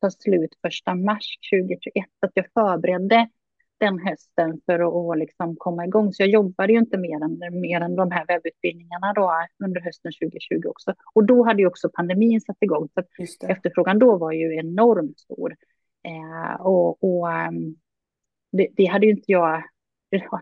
[0.00, 2.06] ta slut första mars 2021.
[2.20, 3.28] Så att jag förberedde
[3.78, 6.12] den hösten för att liksom komma igång.
[6.12, 9.32] Så jag jobbade ju inte mer än, mer än de här webbutbildningarna då
[9.64, 10.94] under hösten 2020 också.
[11.14, 12.88] Och då hade ju också pandemin satt igång.
[12.94, 13.02] Så
[13.46, 15.56] efterfrågan då var ju enormt stor.
[16.04, 17.76] Eh, och, och um,
[18.52, 19.62] det, det, hade ju inte jag,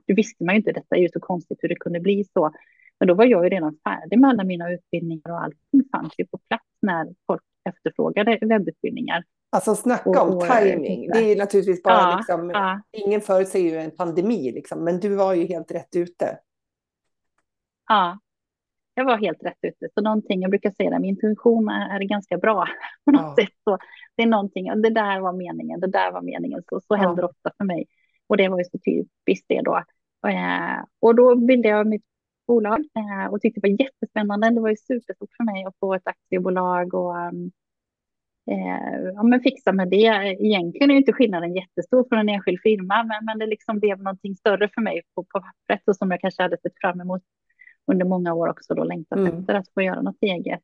[0.07, 2.53] det visste man ju inte, detta är ju så konstigt hur det kunde bli så.
[3.01, 6.27] Men då var jag ju redan färdig med alla mina utbildningar och allting fanns ju
[6.27, 9.25] på plats när folk efterfrågade webbutbildningar.
[9.51, 11.11] Alltså snacka om och, timing.
[11.11, 12.81] Det är naturligtvis bara ja, liksom, ja.
[12.93, 16.39] ingen förutser ju en pandemi liksom, men du var ju helt rätt ute.
[17.89, 18.19] Ja,
[18.99, 19.89] jag var helt rätt ute.
[19.95, 22.69] Så någonting, jag brukar säga det, min intuition är, är ganska bra
[23.05, 23.45] på något ja.
[23.45, 23.55] sätt.
[23.65, 23.79] Så
[24.17, 26.63] det är någonting, det där var meningen, det där var meningen.
[26.69, 27.87] Så, så händer ofta för mig.
[28.27, 29.77] Och det var ju så typiskt det då.
[30.29, 32.05] Eh, och då bildade jag mitt
[32.47, 34.51] bolag eh, och tyckte det var jättespännande.
[34.51, 37.17] Det var ju superstort för mig att få ett aktiebolag och
[38.51, 40.37] eh, ja, men fixa med det.
[40.41, 44.35] Egentligen är inte skillnaden jättestor från en enskild firma, men, men det liksom blev någonting
[44.37, 47.23] större för mig på, på pappret och som jag kanske hade sett fram emot
[47.89, 49.39] under många år också då längtat mm.
[49.39, 50.61] efter att få göra något eget.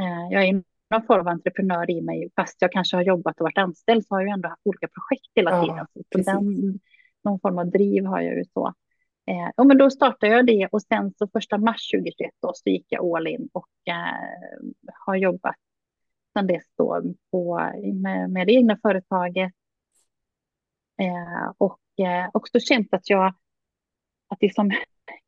[0.00, 3.44] Eh, jag är någon form av entreprenör i mig, fast jag kanske har jobbat och
[3.44, 5.76] varit anställd så har jag ändå haft olika projekt hela tiden.
[5.76, 6.78] Ja, så den,
[7.24, 8.74] någon form av driv har jag ju så.
[9.26, 12.70] Eh, ja, men då startade jag det och sen så första mars 2021 då, så
[12.70, 14.74] gick jag all in och eh,
[15.06, 15.56] har jobbat
[16.32, 19.52] sedan dess då på, med, med det egna företaget.
[21.00, 23.34] Eh, och eh, också känt att jag
[24.28, 24.70] att liksom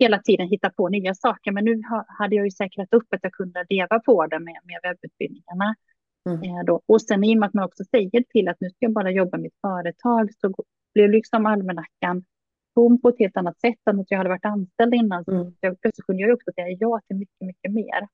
[0.03, 1.53] hela tiden hitta på nya saker.
[1.53, 4.59] Men nu ha, hade jag ju säkrat upp att jag kunde leva på det med,
[4.65, 5.75] med webbutbildningarna.
[6.31, 6.43] Mm.
[6.43, 6.81] Eh, då.
[6.87, 9.11] Och sen i och med att man också säger till att nu ska jag bara
[9.11, 10.55] jobba mitt företag så
[10.95, 12.25] blir liksom almanackan
[12.75, 15.25] tom på ett helt annat sätt än att jag hade varit anställd innan.
[15.29, 15.45] Mm.
[15.45, 18.09] Så jag, plötsligt kunde jag också säga ja till mycket, mycket mer.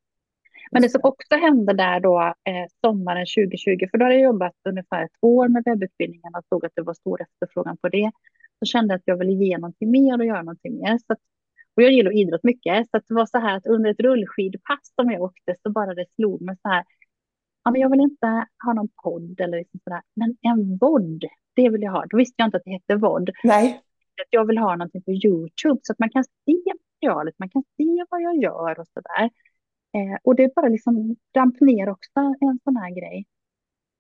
[0.71, 4.55] Men det som också hände där då eh, sommaren 2020, för då hade jag jobbat
[4.69, 8.11] ungefär ett år med webbutbildningarna och såg att det var stor efterfrågan på det.
[8.59, 10.99] Så kände jag att jag ville ge någonting mer och göra någonting mer.
[11.07, 11.17] Så
[11.79, 14.93] och jag gillar idrott mycket, så att det var så här att under ett rullskidpass
[14.95, 16.85] som jag åkte så bara det slog mig så här.
[17.65, 21.69] Ja, men jag vill inte ha någon podd eller liksom sådär, men en vodd, det
[21.69, 22.05] vill jag ha.
[22.11, 23.31] Då visste jag inte att det hette vodd.
[23.45, 23.83] Nej
[24.23, 26.57] att jag vill ha någonting på Youtube så att man kan se
[26.95, 29.25] materialet, man kan se vad jag gör och så där.
[29.95, 33.27] Eh, och det är bara liksom damp ner också en sån här grej.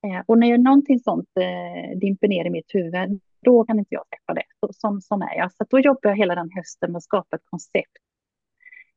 [0.06, 4.04] Eh, och när någonting sånt eh, dimper ner i mitt huvud, då kan inte jag
[4.08, 4.44] släppa det.
[4.60, 5.52] Så, som, som är jag.
[5.52, 7.92] Så då jobbar jag hela den hösten med att skapa ett koncept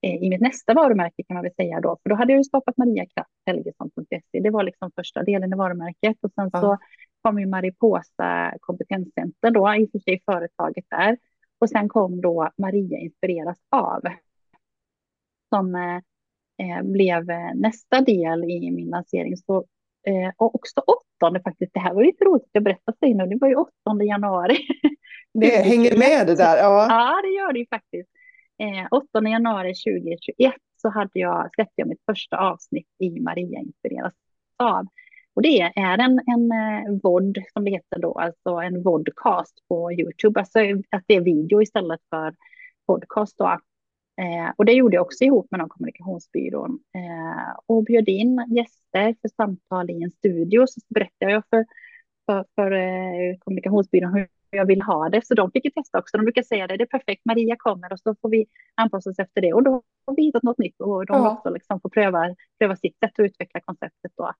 [0.02, 1.98] eh, i mitt nästa varumärke kan man väl säga då.
[2.04, 4.22] För då hade jag ju skapat Maria Kraft Helgesson.se.
[4.32, 6.62] Det var liksom första delen i varumärket och sen ja.
[6.62, 6.78] så
[7.22, 11.18] kom ju Mariposa kompetenscenter då, i och för sig företaget där.
[11.60, 14.02] Och sen kom då Maria inspireras av.
[15.50, 15.96] Som eh,
[16.58, 19.38] eh blev eh, nästa del i min lansering.
[19.38, 19.66] Så,
[20.08, 23.26] eh, och också åttonde faktiskt, det här var ju lite roligt att berätta för nu,
[23.26, 24.58] det var ju åttonde januari.
[25.34, 26.58] Det hänger med det där.
[26.58, 28.10] Ja, ja det gör det ju faktiskt.
[28.62, 34.14] Eh, 8 januari 2021 så hade jag, släppte jag mitt första avsnitt i Maria inspireras
[34.58, 34.86] av.
[35.34, 39.92] Och det är en, en eh, VOD som det heter då, alltså en vodcast på
[39.92, 40.60] Youtube, alltså
[40.90, 42.36] att det är video istället för
[42.88, 43.58] podcast då.
[44.18, 49.16] Eh, och det gjorde jag också ihop med någon kommunikationsbyrån eh, och bjöd in gäster
[49.22, 50.68] för samtal i en studio.
[50.68, 51.66] Så berättade jag för,
[52.26, 55.26] för, för eh, kommunikationsbyrån hur jag vill ha det.
[55.26, 56.18] Så de fick ju testa också.
[56.18, 58.46] De brukar säga det, det är perfekt, Maria kommer och så får vi
[58.76, 59.54] anpassa oss efter det.
[59.54, 61.32] Och då har vi hittat något nytt och de ja.
[61.32, 64.32] också liksom får pröva, pröva sitt sätt att utveckla konceptet då.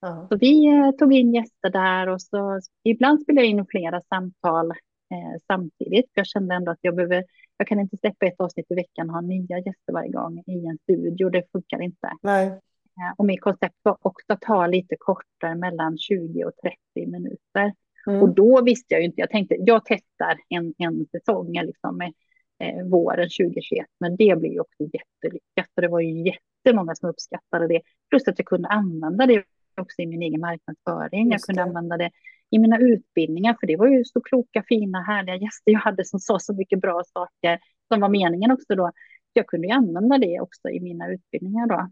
[0.00, 0.26] Ja.
[0.30, 4.72] Så vi eh, tog in gäster där och så ibland spelade jag in flera samtal
[5.10, 6.10] eh, samtidigt.
[6.14, 7.24] Jag kände ändå att jag behöver,
[7.56, 10.66] jag kan inte släppa ett avsnitt i veckan och ha nya gäster varje gång i
[10.66, 11.30] en studio.
[11.30, 12.12] Det funkar inte.
[12.22, 12.46] Nej.
[12.46, 16.52] Eh, och mitt koncept var också att ta lite kortare mellan 20 och
[16.94, 17.74] 30 minuter.
[18.06, 18.22] Mm.
[18.22, 22.12] Och då visste jag ju inte, jag tänkte jag testar en, en säsong liksom med
[22.58, 27.08] eh, våren 2021, men det blev ju också jättelyckat och det var ju jättemånga som
[27.08, 27.80] uppskattade det.
[28.10, 29.44] Plus att jag kunde använda det
[29.80, 31.30] också i min egen marknadsföring.
[31.30, 32.10] Jag kunde använda det
[32.50, 36.20] i mina utbildningar, för det var ju så kloka, fina, härliga gäster jag hade som
[36.20, 37.58] sa så mycket bra saker
[37.92, 38.92] som var meningen också då.
[39.32, 41.88] Jag kunde ju använda det också i mina utbildningar då.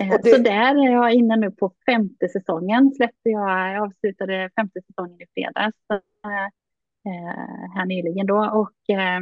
[0.00, 0.30] Eh, det.
[0.30, 2.92] Så där är jag inne nu på femte säsongen.
[2.96, 8.36] Släppte jag, jag avslutade femte säsongen i fredags eh, här nyligen då.
[8.36, 9.20] Och eh,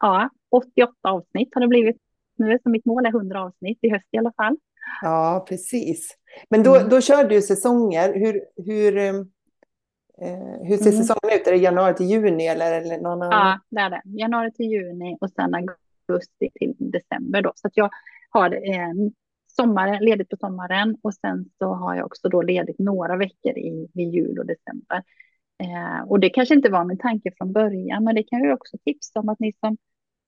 [0.00, 2.05] ja, 88 avsnitt har det blivit
[2.38, 4.56] nu, så mitt mål är 100 avsnitt i höst i alla fall.
[5.02, 6.16] Ja, precis.
[6.50, 6.88] Men då, mm.
[6.88, 8.14] då kör du säsonger.
[8.14, 9.14] Hur, hur, eh,
[10.62, 11.02] hur ser mm.
[11.02, 11.46] säsongen ut?
[11.46, 13.32] Är det januari till juni eller, eller någon annan?
[13.32, 14.02] Ja, det är det.
[14.04, 17.52] Januari till juni och sen augusti till december då.
[17.54, 17.90] Så att jag
[18.30, 18.92] har eh,
[19.56, 23.88] sommaren, ledigt på sommaren och sen så har jag också då ledigt några veckor i,
[23.94, 25.02] i jul och december.
[25.62, 28.76] Eh, och det kanske inte var min tanke från början, men det kan jag också
[28.84, 29.76] tipsa om att ni som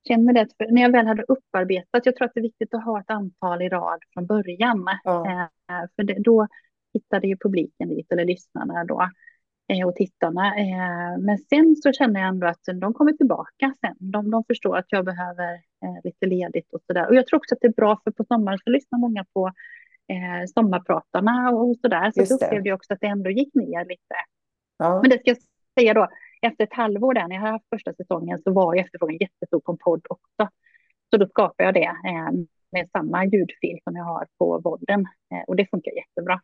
[0.09, 2.85] känner det, för när jag väl hade upparbetat, jag tror att det är viktigt att
[2.85, 4.85] ha ett antal i rad från början.
[5.05, 5.27] Ja.
[5.27, 6.47] Eh, för det, då
[6.95, 9.09] hittade ju publiken dit, eller lyssnarna då,
[9.73, 10.57] eh, och tittarna.
[10.57, 13.97] Eh, men sen så känner jag ändå att de kommer tillbaka sen.
[13.99, 17.09] De, de förstår att jag behöver eh, lite ledigt och sådär.
[17.09, 19.53] Och jag tror också att det är bra, för på sommaren så lyssnar många på
[20.55, 22.11] sommarpratarna och sådär.
[22.15, 24.15] Så Just då upplevde jag också att det ändå gick ner lite.
[24.79, 25.01] Ja.
[25.03, 25.39] Men det ska jag
[25.79, 26.09] säga då,
[26.43, 29.73] efter ett halvår där, när jag har haft första säsongen, så var efterfrågan jättestor på
[29.73, 30.49] en podd också.
[31.11, 32.31] Så då skapade jag det eh,
[32.73, 35.01] med samma ljudfil som jag har på podden.
[35.01, 36.41] Eh, och det funkar jättebra.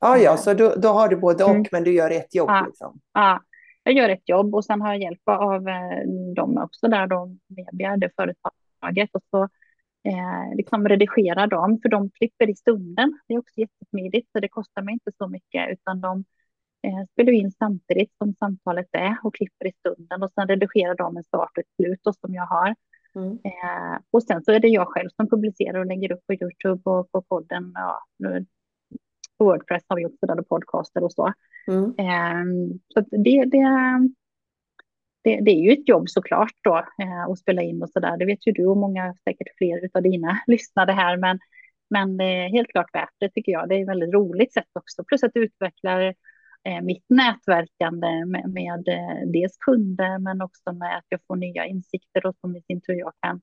[0.00, 1.64] Ja, ja, så då, då har du både och, mm.
[1.72, 2.50] men du gör ett jobb.
[2.50, 3.00] Ja, liksom.
[3.12, 3.40] ja,
[3.82, 6.00] jag gör ett jobb och sen har jag hjälp av eh,
[6.36, 9.10] dem också där, då, media, det företaget.
[9.12, 9.42] Och så
[10.08, 13.18] eh, liksom redigerar dem, för de klipper i stunden.
[13.28, 16.24] Det är också jättesmidigt, så det kostar mig inte så mycket, utan de eh,
[17.12, 21.24] spelar in samtidigt som samtalet är och klipper i stunden och sen redigerar de en
[21.24, 22.74] start och ett slut då, som jag har.
[23.16, 23.32] Mm.
[23.32, 26.90] Eh, och sen så är det jag själv som publicerar och lägger upp på Youtube
[26.90, 27.72] och på podden.
[27.74, 28.02] Ja,
[29.38, 31.32] på Wordpress har vi också där och podcaster och så.
[31.68, 31.94] Mm.
[31.98, 33.64] Eh, så det, det,
[35.24, 38.16] det, det, är ju ett jobb såklart då eh, att spela in och så där.
[38.16, 41.16] Det vet ju du och många, säkert fler av dina lyssnare här.
[41.16, 41.38] Men,
[41.90, 43.68] men det är helt klart värt det tycker jag.
[43.68, 45.04] Det är ett väldigt roligt sätt också.
[45.04, 46.12] Plus att det utvecklar eh,
[46.82, 52.26] mitt nätverkande med, med eh, dels kunder men också med att jag får nya insikter
[52.26, 53.40] och som i sin tur jag kan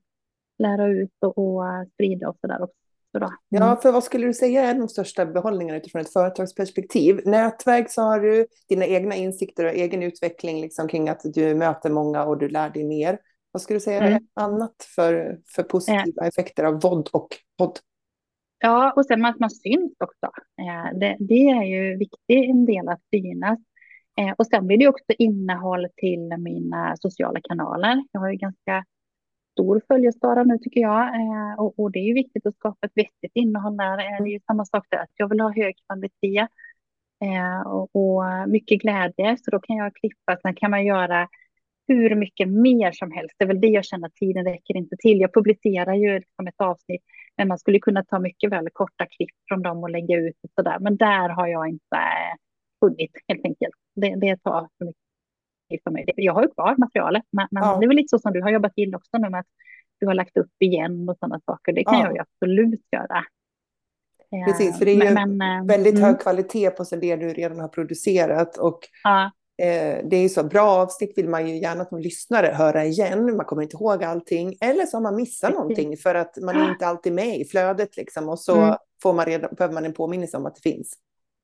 [0.58, 2.78] lära ut och, och sprida och så där också.
[3.16, 3.30] Mm.
[3.48, 7.20] Ja, för vad skulle du säga är de största behållningarna utifrån ett företagsperspektiv?
[7.24, 11.90] Nätverk så har du dina egna insikter och egen utveckling liksom kring att du möter
[11.90, 13.18] många och du lär dig mer.
[13.52, 14.12] Vad skulle du säga mm.
[14.12, 16.28] är annat för, för positiva äh.
[16.28, 17.78] effekter av VOD och podd?
[18.64, 20.26] Ja, och sen att man syns också.
[20.60, 23.58] Eh, det, det är ju viktigt en del att synas.
[24.18, 28.04] Eh, och sen blir det också innehåll till mina sociala kanaler.
[28.12, 28.84] Jag har ju ganska
[29.52, 31.14] stor följeskara nu tycker jag.
[31.14, 33.96] Eh, och, och, det är ju viktigt att skapa ett vettigt innehåll där.
[33.96, 36.46] Det är ju samma sak där, att jag vill ha hög kvalitet
[37.66, 39.36] och, och, mycket glädje.
[39.36, 41.28] Så då kan jag klippa, sen kan man göra
[41.88, 43.34] hur mycket mer som helst.
[43.38, 45.20] Det är väl det jag känner att tiden räcker inte till.
[45.20, 47.02] Jag publicerar ju liksom ett avsnitt,
[47.36, 50.50] men man skulle kunna ta mycket väl korta klipp från dem och lägga ut och
[50.54, 50.78] så där.
[50.78, 51.98] Men där har jag inte
[52.80, 53.74] hunnit helt enkelt.
[53.94, 56.04] Det, det tar för mycket för mig.
[56.16, 57.76] Jag har ju kvar materialet, men, men ja.
[57.78, 59.46] det är väl lite så som du har jobbat in också nu med att
[60.00, 61.72] du har lagt upp igen och sådana saker.
[61.72, 62.04] Det kan ja.
[62.04, 63.24] jag ju absolut göra.
[64.46, 66.04] Precis, för det är ju men, eh, väldigt mm.
[66.04, 68.56] hög kvalitet på det du redan har producerat.
[68.58, 69.30] Och ja.
[69.62, 73.36] Eh, det är ju så, bra avsnitt vill man ju gärna som lyssnare höra igen.
[73.36, 74.54] Man kommer inte ihåg allting.
[74.60, 77.96] Eller så har man missat någonting för att man är inte alltid med i flödet.
[77.96, 78.76] Liksom, och så mm.
[79.02, 80.98] får man redan, behöver man en påminnelse om att det finns.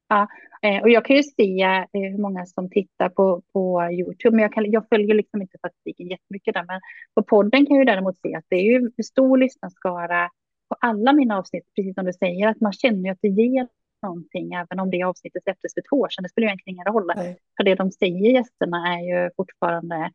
[0.09, 0.29] Ja,
[0.63, 4.43] eh, och jag kan ju se eh, hur många som tittar på, på Youtube, men
[4.43, 6.81] jag, kan, jag följer liksom inte statistiken jättemycket där, men
[7.15, 10.31] på podden kan jag ju däremot se att det är ju stor lyssnarskara
[10.69, 13.69] på alla mina avsnitt, precis som du säger, att man känner ju att det ger
[14.03, 16.23] någonting, även om det avsnittet släpptes för två år sedan.
[16.23, 17.39] Det spelar egentligen ingen roll, Nej.
[17.57, 20.11] för det de säger gästerna är ju fortfarande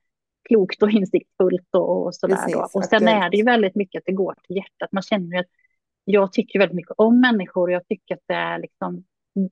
[0.49, 2.35] klokt och insiktsfullt och, och sådär.
[2.35, 2.69] Precis, då.
[2.73, 4.91] Och sen är det ju väldigt mycket att det går till hjärtat.
[4.91, 5.49] Man känner ju att
[6.05, 9.03] jag tycker väldigt mycket om människor och jag tycker att det är liksom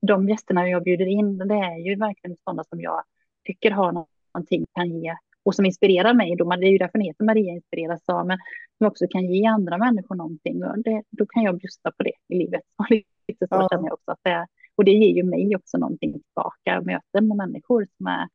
[0.02, 3.04] de gästerna jag bjuder in, det är ju verkligen sådana som jag
[3.44, 6.36] tycker har någonting kan ge och som inspirerar mig.
[6.36, 8.38] Då, det är ju därför den heter Maria inspireras av, men
[8.78, 10.64] som också kan ge andra människor någonting.
[10.64, 12.62] Och det, då kan jag bjussa på det i livet.
[12.78, 12.90] Och
[13.28, 13.68] lite så ja.
[13.70, 14.46] känner jag också att det är.
[14.76, 18.28] Och det ger ju mig också någonting tillbaka, möten med människor som är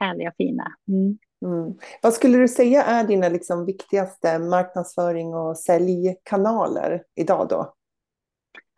[0.00, 0.72] härliga, fina.
[0.88, 1.18] Mm.
[1.44, 1.74] Mm.
[2.02, 7.74] Vad skulle du säga är dina liksom viktigaste marknadsföring och säljkanaler idag då?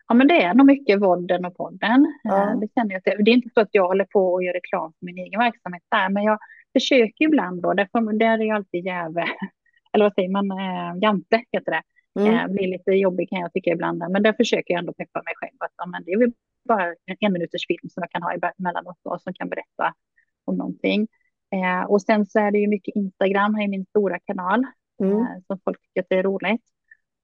[0.09, 2.15] Ja, men det är nog mycket vodden och podden.
[2.23, 2.51] Ja.
[2.51, 4.53] Eh, det, känner jag det, det är inte så att jag håller på och gör
[4.53, 6.39] reklam för min egen verksamhet där, men jag
[6.77, 9.25] försöker ibland då, där är jag alltid jäve,
[9.93, 11.83] eller vad säger man, äh, jante heter det.
[12.21, 12.35] Mm.
[12.35, 15.35] Äh, blir lite jobbig kan jag tycka ibland, men där försöker jag ändå peppa mig
[15.37, 15.57] själv.
[15.59, 16.33] Att, ja, men det är väl
[16.69, 19.95] bara en, en minuters film som jag kan ha emellanåt och som kan berätta
[20.45, 21.09] om någonting.
[21.55, 24.67] Eh, och sen så är det ju mycket Instagram, här är min stora kanal,
[25.01, 25.19] mm.
[25.19, 26.65] eh, som folk tycker att det är roligt.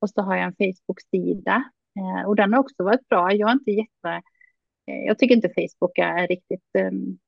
[0.00, 1.64] Och så har jag en Facebook-sida
[1.98, 3.32] Eh, och den har också varit bra.
[3.32, 4.22] Jag är inte jätte...
[4.86, 7.18] Eh, jag tycker inte Facebook är riktigt um,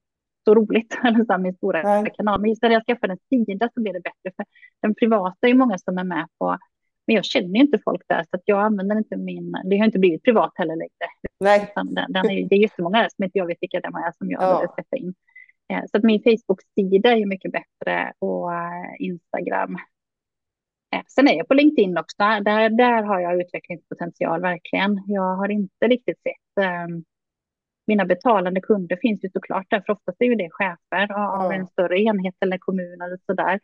[0.44, 0.94] så roligt,
[1.40, 2.10] min stora Nej.
[2.16, 2.40] kanal.
[2.40, 4.30] Men just när jag skaffade en sida så blev det bättre.
[4.36, 4.44] För
[4.82, 6.58] den privata är många som är med på
[7.06, 9.52] Men jag känner inte folk där, så att jag använder inte min...
[9.64, 11.10] Det har inte blivit privat heller längre.
[11.40, 11.72] Nej.
[11.76, 14.42] Den, den är, det är jättemånga som inte jag vet vilka de är som jag
[14.42, 14.72] Ja.
[14.74, 15.14] släpper in.
[15.72, 19.76] Eh, Så att min Facebook-sida är ju mycket bättre och eh, Instagram.
[20.94, 22.16] Eh, Sen är jag på LinkedIn också.
[22.18, 25.02] Där, där har jag utvecklingspotential verkligen.
[25.06, 26.86] Jag har inte riktigt sett eh,
[27.86, 31.54] mina betalande kunder finns ju såklart där, för oftast är ju det chefer av Ja.
[31.54, 33.60] en större enhet eller kommun eller sådär.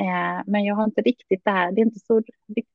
[0.00, 2.22] Eh, men jag har inte riktigt det här, det är inte så,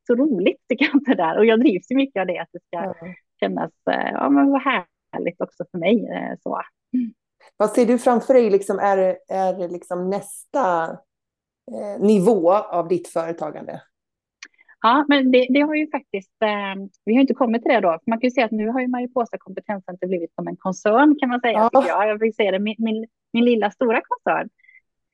[0.08, 1.38] så roligt tycker jag inte där.
[1.38, 2.96] Och jag drivs ju mycket av det, att det ska Ja.
[3.40, 6.08] kännas, eh, ja men vad härligt också för mig.
[6.10, 6.62] Eh, så.
[7.58, 8.98] Vad ser du framför dig liksom är,
[9.30, 10.84] är liksom nästa
[11.72, 13.82] eh, nivå av ditt företagande?
[14.82, 18.00] Ja, men det, det har ju faktiskt, eh, vi har inte kommit till det då.
[18.08, 21.30] Man kan ju säga att nu har ju Mariposa Kompetenscenter blivit som en koncern kan
[21.30, 21.70] man säga.
[21.74, 21.86] Ja.
[21.88, 24.50] Jag, jag vill säga det, min, min, min lilla stora koncern.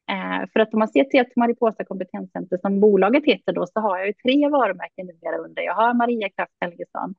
[0.10, 3.80] Eh, för att om man ser till att Mariposa Kompetenscenter som bolaget heter då så
[3.80, 5.62] har jag ju tre varumärken numera under.
[5.62, 7.16] Jag har Maria Kraft Helgesson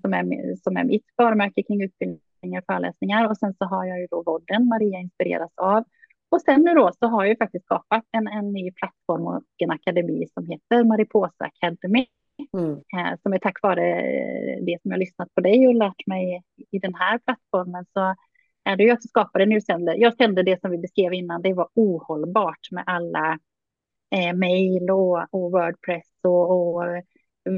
[0.00, 4.00] som är, som är mitt varumärke kring utbildningar och föreläsningar och sen så har jag
[4.00, 5.84] ju då Vodden Maria inspireras av.
[6.28, 9.42] Och sen nu då så har jag ju faktiskt skapat en, en ny plattform och
[9.58, 12.06] en akademi som heter Mariposa Academy
[12.52, 12.72] Mm.
[12.72, 16.42] eh, som är tack vare eh, det som jag lyssnat på dig och lärt mig
[16.70, 18.14] i den här plattformen så
[18.64, 19.96] är det ju att skapa det nu kände.
[19.96, 23.38] Jag kände det som vi beskrev innan, det var ohållbart med alla
[24.10, 27.02] eh, mejl och, och Wordpress och, och eh,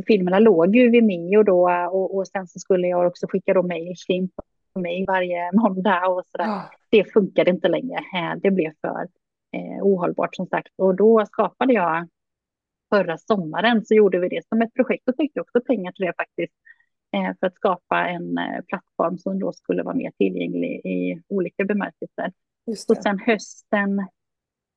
[0.06, 3.62] filmerna låg ju vid Mio då och, och sen så skulle jag också skicka då
[3.62, 4.42] mejl på
[4.74, 6.70] mig varje måndag och sådär Ja.
[6.90, 7.98] det funkade inte längre.
[7.98, 9.08] Eh, Det blev för
[9.52, 10.68] eh, ohållbart som sagt.
[10.76, 12.08] Och då skapade jag
[12.94, 16.12] förra sommaren så gjorde vi det som ett projekt och fick också pengar till det
[16.16, 16.52] faktiskt.
[17.16, 21.64] eh, För att skapa en eh, plattform som då skulle vara mer tillgänglig i olika
[21.64, 22.32] bemärkelser.
[22.66, 24.06] Och sen hösten,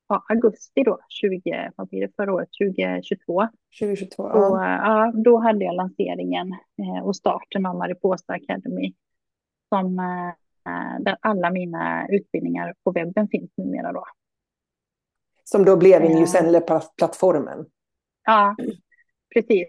[0.08, 3.48] ja, augusti då, 20, vad blir det förra året, 2022.
[3.80, 4.22] 2022.
[4.22, 4.76] Och, Ja.
[4.76, 8.92] ja, då hade jag lanseringen eh, och starten av Mariposa Academy.
[9.72, 14.04] Som, eh, där alla mina utbildningar på webben finns numera då.
[15.44, 16.10] Som då blev Eh.
[16.10, 17.66] Newsendler-plattformen.
[18.24, 18.56] Ja,
[19.34, 19.68] precis.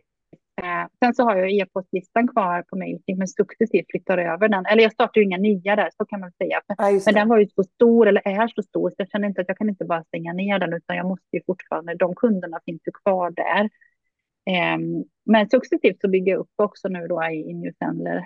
[0.61, 4.65] Eh, sen så har jag e-postlistan kvar på Mailchimp, men successivt flyttar över den.
[4.65, 6.61] Eller jag startar ju inga nya där, så kan man säga.
[6.67, 9.27] Men, Ja, men den var ju så stor, eller är så stor, så jag känner
[9.27, 12.15] inte att jag kan inte bara stänga ner den, utan jag måste ju fortfarande, de
[12.15, 13.69] kunderna finns ju kvar där.
[14.45, 18.23] Ehm, men successivt så bygger jag upp också nu då i, i Newsendler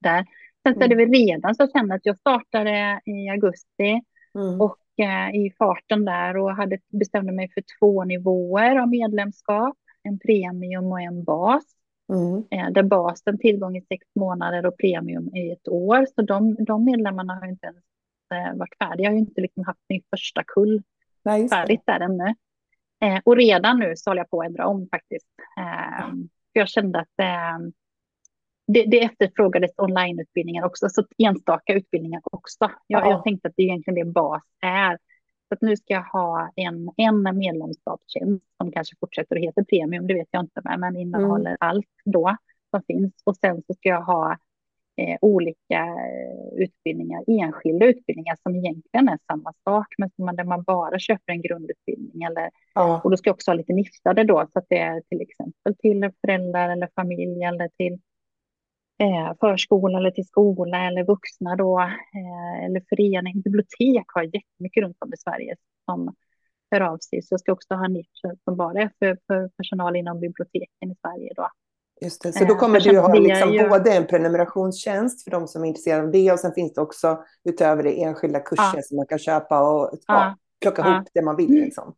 [0.00, 0.24] där.
[0.64, 4.02] Är det väl redan så känner att jag startade i augusti
[4.34, 4.60] Mm.
[4.60, 10.18] och eh, i farten där och hade bestämde mig för två nivåer av medlemskap, en
[10.18, 11.64] premium och en bas.
[12.12, 12.44] Mm.
[12.50, 16.06] Eh, där basen tillgång i sex månader och premium i ett år.
[16.14, 17.84] Så de, de medlemmarna har inte ens
[18.34, 19.04] eh, varit färdiga.
[19.04, 20.82] Jag har ju inte liksom haft min första kull
[21.22, 22.34] Nej, färdigt där ännu.
[23.00, 25.28] Eh, och redan nu så håller jag på att ändra om faktiskt.
[25.58, 26.06] Eh,
[26.52, 27.58] för jag kände att eh,
[28.66, 32.70] det, det efterfrågades onlineutbildningar också, så enstaka utbildningar också.
[32.86, 33.10] Jag, Ja.
[33.10, 34.98] jag tänkte att det är egentligen det bas är.
[35.48, 40.06] Så att nu ska jag ha en, en medlemskapstjänst som kanske fortsätter att heta premium,
[40.06, 42.36] det vet jag inte, med, men innehåller allt då
[42.70, 43.14] som finns.
[43.24, 44.36] Och sen så ska jag ha
[44.96, 50.44] eh, olika eh, utbildningar, enskilda utbildningar som egentligen är samma sak, men som man, där
[50.44, 52.22] man bara köper en grundutbildning.
[52.22, 53.00] Eller, Ja.
[53.04, 55.76] och då ska jag också ha lite nischade då, så att det är till exempel
[55.78, 57.98] till föräldrar eller familj eller till
[58.98, 63.40] eh, förskola eller till skola eller vuxna då, eh, eller förening.
[63.40, 66.14] Bibliotek har jättemycket runt om i Sverige som
[66.70, 67.22] hör av sig.
[67.22, 70.94] Så jag ska också ha nischer som bara är för, för personal inom biblioteken i
[71.00, 71.48] Sverige då.
[72.00, 72.32] Just det.
[72.32, 75.62] Så då Eh, kommer för du ha liksom ju- både en prenumerationstjänst för de som
[75.64, 78.82] är intresserade av det och sen finns det också utöver det enskilda kurser Ja.
[78.82, 80.94] som man kan köpa och ja, plocka Ja.
[80.94, 81.50] ihop det man vill.
[81.50, 81.94] Liksom.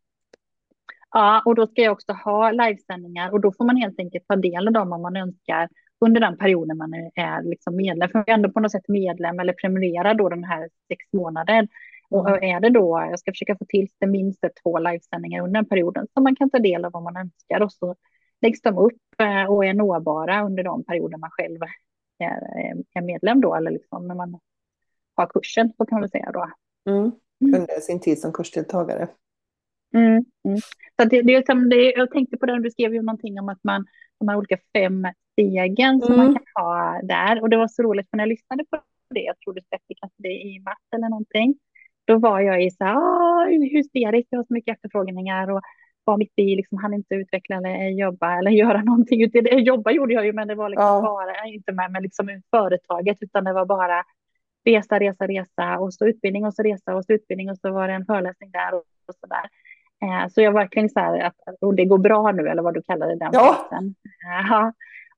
[1.10, 4.36] Ja, och då ska jag också ha livesändningar och då får man helt enkelt ta
[4.36, 5.68] del av dem om man önskar
[6.04, 8.08] under den perioden man är, liksom medlem.
[8.08, 11.68] För man är ändå på något sätt medlem eller prenumererar då den här sex månader.
[12.10, 12.42] Och Mm.
[12.42, 16.06] är det då, jag ska försöka få till det minst två livesändningar under den perioden
[16.14, 17.96] som man kan ta del av om man önskar och så
[18.40, 21.58] läggs de upp eh, och är nåbara under de perioder man själv
[22.18, 24.38] är, är medlem då eller liksom när man
[25.14, 26.50] har kursen, så kan man väl säga då.
[26.90, 27.12] Mm.
[27.40, 29.08] Under sin tid som kursdeltagare.
[29.94, 30.58] Mm, mm.
[31.00, 33.48] Så det, det är som det, jag tänkte på det, du skrev ju någonting om
[33.48, 33.86] att man,
[34.18, 36.24] de här olika fem stegen som Mm.
[36.26, 37.42] man kan ha där.
[37.42, 38.76] Och det var så roligt, för när jag lyssnade på
[39.10, 41.54] det, jag tror du släppte kanske det i mars eller någonting,
[42.06, 45.60] då var jag i så här, "Ah, hysteriskt, jag har så mycket efterfrågningar och
[46.04, 49.30] var mitt i, liksom, hann inte utveckla eller jobba eller göra någonting.
[49.30, 49.40] Det.
[49.50, 51.00] Jobba gjorde jag ju, men det var liksom Ja.
[51.02, 54.04] bara, inte med, men liksom företaget, utan det var bara
[54.64, 57.88] resa, resa, resa och så utbildning och så resa och så utbildning och så var
[57.88, 58.82] det en föreläsning där och,
[59.20, 59.48] så där.
[60.08, 62.82] Eh, så jag verkligen så här, att, och det går bra nu, eller vad du
[62.82, 63.40] kallar det, den ja.
[63.70, 63.94] fasen.
[64.50, 64.70] Uh,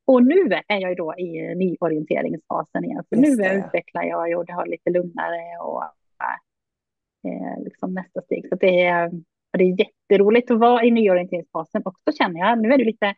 [0.07, 3.05] och nu är jag ju då i nyorienteringsfasen igen.
[3.09, 3.29] Så nu
[3.59, 5.85] utvecklar jag och det har lite lugnare och
[7.29, 8.49] eh, liksom nästa steg.
[8.49, 9.11] Så det är,
[9.59, 12.61] det är jätteroligt att vara i nyorienteringsfasen också känner jag.
[12.63, 13.15] Nu är det lite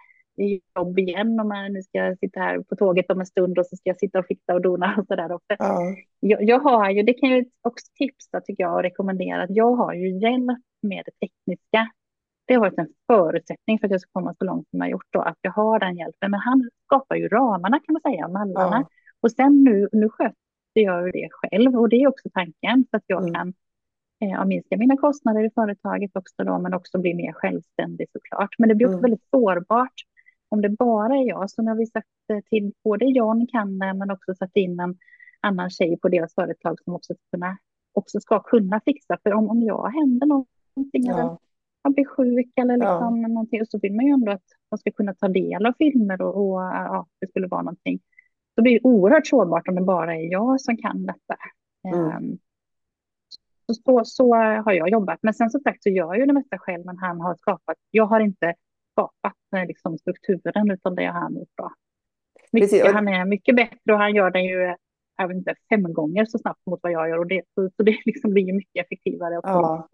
[0.77, 3.77] jobb igen om jag nu ska sitta här på tåget om en stund och så
[3.77, 5.57] ska jag sitta och fixa och dona och sådär också.
[5.59, 5.81] Ja.
[6.21, 9.75] Jag, jag, har ju, det kan jag också tipsa tycker jag och rekommendera att jag
[9.75, 11.89] har ju hjälp med det tekniska.
[12.49, 15.07] Det har varit en förutsättning för att jag ska komma så långt som jag gjort
[15.11, 16.31] då, att jag har den hjälpen.
[16.31, 18.77] Men han skapar ju ramarna kan man säga, mallarna.
[18.77, 18.89] Ja.
[19.21, 20.37] Och sen nu, nu sköter
[20.73, 23.35] jag ju det själv och det är också tanken så att jag mm.
[23.35, 23.55] kan
[24.21, 28.55] eh, minska mina kostnader i företaget också då, men också bli mer självständig såklart.
[28.59, 29.03] Men det blir också mm.
[29.03, 29.95] väldigt sårbart
[30.49, 31.51] om det bara är jag.
[31.51, 32.09] Så nu har vi sagt
[32.51, 34.99] till både John kan det, men också satt in en
[35.41, 37.59] annan tjej på deras företag som också ska kunna,
[37.93, 39.19] också ska kunna fixa.
[39.23, 41.13] För om, om jag händer någonting ja.
[41.13, 41.39] eller
[41.85, 43.29] man blir sjuk eller liksom ja.
[43.29, 46.37] någonting, så vill man ju ändå att man ska kunna ta del av filmer och,
[46.37, 47.99] och ja, det skulle vara någonting.
[47.99, 51.37] Så det blir oerhört sårbart om det bara är jag som kan detta.
[51.95, 52.17] Mm.
[52.17, 52.39] Um,
[53.67, 55.19] så, så, har jag jobbat.
[55.23, 57.77] Men sen som sagt så gör jag ju det mesta själv, men han har skapat.
[57.91, 58.55] Jag har inte
[58.93, 61.73] skapat eh, liksom, strukturen, utan det har han gjort.
[62.53, 64.75] Mycket, han är mycket bättre och han gör det ju
[65.19, 67.19] jag vet inte, fem gånger så snabbt mot vad jag gör.
[67.19, 69.41] Och det, så, så det liksom blir mycket effektivare.
[69.43, 69.89] ja,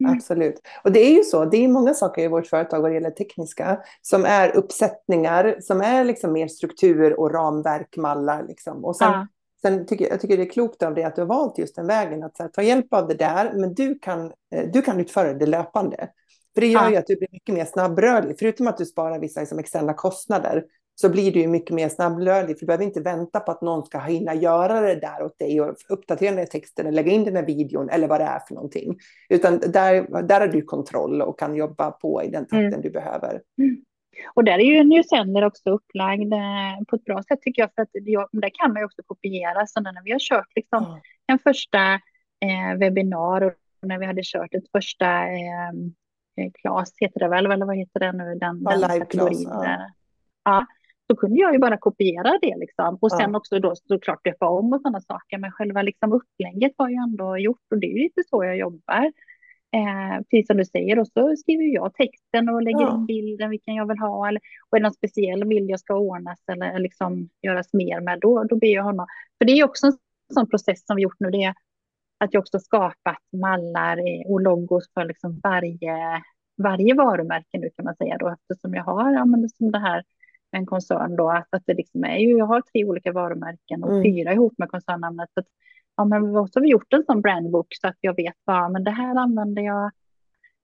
[0.00, 0.12] mm.
[0.12, 0.60] Absolut.
[0.84, 3.10] Och det är ju så, det är många saker i vårt företag vad det gäller
[3.10, 8.46] tekniska som är uppsättningar, som är liksom mer struktur och ramverk, mallar.
[8.48, 8.84] Liksom.
[8.84, 9.26] Och sen, ja.
[9.62, 11.86] sen tycker jag tycker det är klokt av dig att du har valt just den
[11.86, 15.34] vägen, att här, ta hjälp av det där, men du kan, eh, du kan utföra
[15.34, 16.08] det löpande.
[16.54, 16.90] För det gör ja.
[16.90, 18.36] ju att du blir mycket mer snabbrörlig.
[18.38, 20.64] Förutom att du sparar vissa liksom, externa kostnader
[20.94, 22.58] så blir du ju mycket mer snabbrörlig.
[22.58, 25.60] För du behöver inte vänta på att någon ska hinna göra det där åt dig
[25.60, 28.38] och uppdatera den här texten eller lägga in den här videon eller vad det är
[28.38, 28.98] för någonting.
[29.28, 32.80] Utan där, där har du kontroll och kan jobba på i den takten mm.
[32.80, 33.40] du behöver.
[33.58, 33.84] Mm.
[34.34, 37.74] Och där är ju Newsender också upplagd eh, på ett bra sätt tycker jag.
[37.74, 39.66] För att jag, där kan man ju också kopiera.
[39.66, 41.00] Så när vi har kört liksom mm.
[41.26, 41.92] en första
[42.40, 45.72] eh, webbinar och när vi hade kört ett första eh,
[46.60, 48.34] Klas eh, heter det väl, eller vad heter det nu?
[48.34, 49.48] Den, ja, den kategorin.
[49.50, 49.90] Ja.
[50.44, 50.66] ja.
[51.12, 52.98] Så kunde jag ju bara kopiera det liksom.
[53.00, 53.38] Och sen ja.
[53.38, 55.38] också då såklart döpa om och sådana saker.
[55.38, 58.56] Men själva liksom upplägget har jag ändå gjort och det är ju lite så jag
[58.56, 59.12] jobbar.
[59.74, 62.94] Eh, precis som du säger, och så skriver jag texten och lägger ja.
[62.94, 64.28] in bilden, vilken jag vill ha.
[64.28, 64.40] Eller,
[64.70, 68.44] och är det någon speciell bild jag ska ordnas eller liksom göras mer med, då,
[68.44, 69.06] då ber jag honom.
[69.38, 69.98] För det är också en
[70.34, 71.30] sån process som vi gjort nu.
[71.30, 71.54] Det är
[72.18, 76.22] att jag också skapat mallar och logos för liksom varje,
[76.62, 80.02] varje varumärke nu kan man säga då eftersom jag har ja, men som det här
[80.52, 83.90] en koncern då att, att det liksom är ju, jag har tre olika varumärken och
[83.90, 84.02] mm.
[84.02, 85.28] fyra ihop med koncernnamnet.
[85.34, 85.46] Så att,
[85.96, 88.84] ja, men så har vi gjort en sån brandbook så att jag vet vad, men
[88.84, 89.90] det här använder jag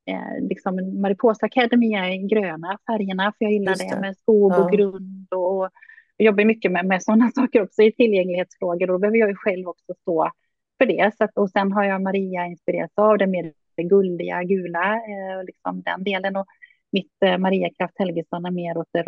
[0.06, 3.94] eh, liksom Mariposa Academy är gröna färgerna för jag gillar det.
[3.94, 4.00] det.
[4.00, 4.68] med skog och ja.
[4.68, 5.70] grund och
[6.16, 9.36] jag jobbar mycket med, med sådana saker också i tillgänglighetsfrågor och då behöver jag ju
[9.36, 10.30] själv också stå
[10.78, 11.16] för det.
[11.16, 15.82] Så att, och sen har jag Maria inspirerats av det mer guldiga, gula, eh, liksom
[15.82, 16.36] den delen.
[16.36, 16.46] Och
[16.92, 19.02] mitt eh, Maria Kraft Helgesson är mer åt det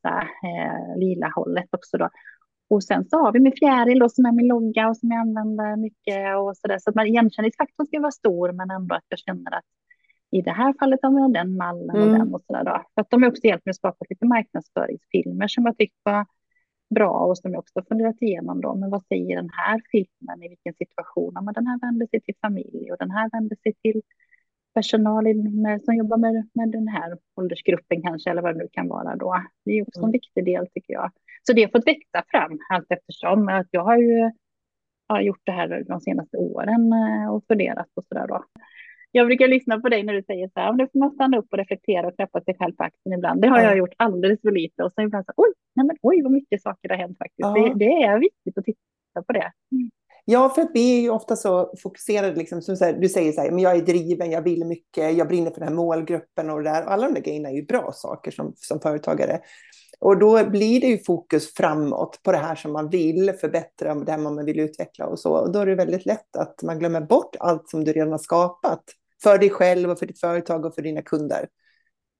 [0.00, 2.08] rosa, eh, lila hållet också då.
[2.70, 5.20] Och sen så har vi min fjäril då, som är min logga och som jag
[5.20, 6.78] använder mycket och så där.
[6.78, 9.64] Så att igenkänningsfaktorn ska vara stor, men ändå att jag känner att
[10.32, 12.18] i det här fallet har vi den mallen och mm.
[12.18, 12.84] den och så där då.
[12.94, 16.26] För att de har också hjälpt mig att skapa lite marknadsföringsfilmer som jag tyckte var
[16.94, 18.74] bra och som jag också funderat igenom då.
[18.74, 21.32] Men vad säger den här filmen i vilken situation?
[21.34, 24.02] Ja, men den här vänder sig till familj och den här vänder sig till
[24.74, 28.88] personal med, som jobbar med, med den här åldersgruppen kanske eller vad det nu kan
[28.88, 29.36] vara då.
[29.64, 30.12] Det är också en mm.
[30.12, 31.10] viktig del tycker jag.
[31.42, 33.48] Så det har fått växa fram allt eftersom.
[33.48, 34.30] Att jag har ju
[35.08, 38.44] har gjort det här de senaste åren eh, och funderat på sådär då
[39.12, 41.52] jag brukar lyssna på dig när du säger så här, nu får man stanna upp
[41.52, 43.42] och reflektera och klappa sig själv på axeln ibland.
[43.42, 43.64] Det har ja.
[43.64, 46.62] jag gjort alldeles för lite och så ibland så oj, nej men oj vad mycket
[46.62, 47.38] saker har hänt faktiskt.
[47.38, 47.54] Ja.
[47.54, 49.52] Det, det, är viktigt att titta på det.
[49.72, 49.90] Mm.
[50.30, 53.40] Ja, för att vi är ju ofta så fokuserade, liksom, som här, du säger så
[53.40, 56.62] här, men jag är driven, jag vill mycket, jag brinner för den här målgruppen och
[56.62, 56.82] det där.
[56.82, 59.40] Alla de där grejerna är ju bra saker som, som företagare.
[60.00, 64.12] Och då blir det ju fokus framåt på det här som man vill förbättra, det
[64.12, 65.32] här man vill utveckla och så.
[65.32, 68.18] Och då är det väldigt lätt att man glömmer bort allt som du redan har
[68.18, 68.84] skapat
[69.22, 71.48] för dig själv och för ditt företag och för dina kunder.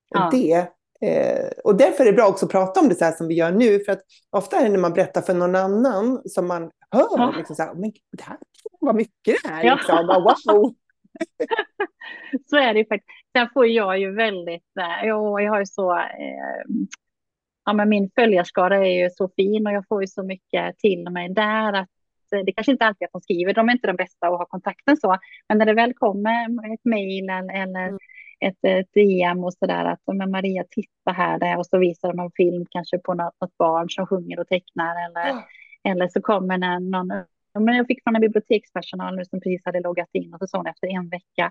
[0.09, 0.27] Ja.
[0.27, 0.67] Och, det,
[1.01, 3.35] eh, och därför är det bra också att prata om det så här som vi
[3.35, 6.71] gör nu, för att ofta är det när man berättar för någon annan som man
[6.93, 7.35] hör, ja.
[7.37, 8.39] liksom så här, men det här
[8.81, 9.75] var mycket det här, ja.
[9.75, 10.07] liksom.
[10.07, 10.75] wow.
[12.47, 13.11] så är det faktiskt.
[13.37, 16.63] Sen får jag ju väldigt, eh, jag, jag har ju så, eh,
[17.65, 21.11] ja men min följarskara är ju så fin och jag får ju så mycket till
[21.11, 21.89] mig där att
[22.31, 24.47] det kanske inte alltid är att de skriver, de är inte de bästa att ha
[24.47, 25.17] kontakten så,
[25.49, 27.99] men när det väl kommer ett mejl eller, mm.
[28.41, 32.19] ett, ett DM och sådär att men Maria titta här där och så visar de
[32.19, 35.45] en film kanske på något, något barn som sjunger och tecknar eller, ja.
[35.89, 37.25] Eller så kommer någon, någon
[37.59, 40.59] men jag fick från en bibliotekspersonal nu som precis hade loggat in och så sa
[40.59, 41.51] hon efter en vecka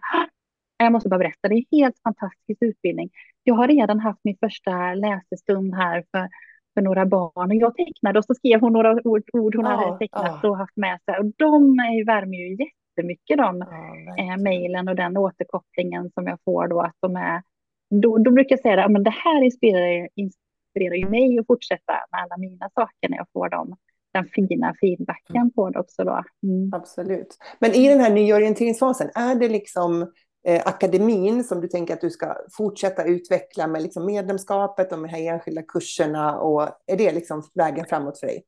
[0.84, 3.10] jag måste bara berätta, det är en helt fantastisk utbildning.
[3.44, 6.30] Jag har redan haft min första läsestund här för,
[6.74, 9.72] för några barn och jag tecknade och så skrev hon några ord, ord hon ja,
[9.72, 10.50] hade tecknat ja.
[10.50, 11.78] och haft med sig och de
[12.08, 16.96] värmer ju jättemycket de ja, eh, mejlen och den återkopplingen som jag får då att
[17.00, 17.42] de är
[17.90, 22.22] då, då brukar jag säga att det här inspirerar, inspirerar ju mig att fortsätta med
[22.22, 23.76] alla mina saker när jag får dem
[24.14, 25.52] den fina feedbacken mm.
[25.52, 26.24] på det också då.
[26.44, 26.74] Mm.
[26.74, 27.38] Absolut.
[27.60, 30.02] Men i den här nyorienteringsfasen, är det liksom
[30.48, 35.10] eh, akademin som du tänker att du ska fortsätta utveckla med liksom medlemskapet och med
[35.10, 36.40] de här enskilda kurserna?
[36.40, 38.44] Och är det liksom vägen framåt för dig?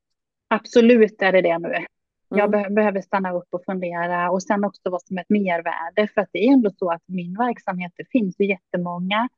[0.47, 1.68] Absolut är det det nu.
[1.68, 1.86] Mm.
[2.30, 6.07] Jag be behöver stanna upp och fundera och sen också vad som är ett mervärde.
[6.14, 9.30] För att det är ändå så att min verksamhet, det finns ju jättemånga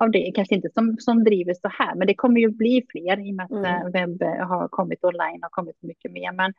[0.00, 3.28] av det, kanske inte som, som driver så här, men det kommer ju bli fler
[3.28, 3.64] i och med att mm.
[3.64, 6.32] Eh, webb har kommit online och kommit mycket mer.
[6.32, 6.54] Men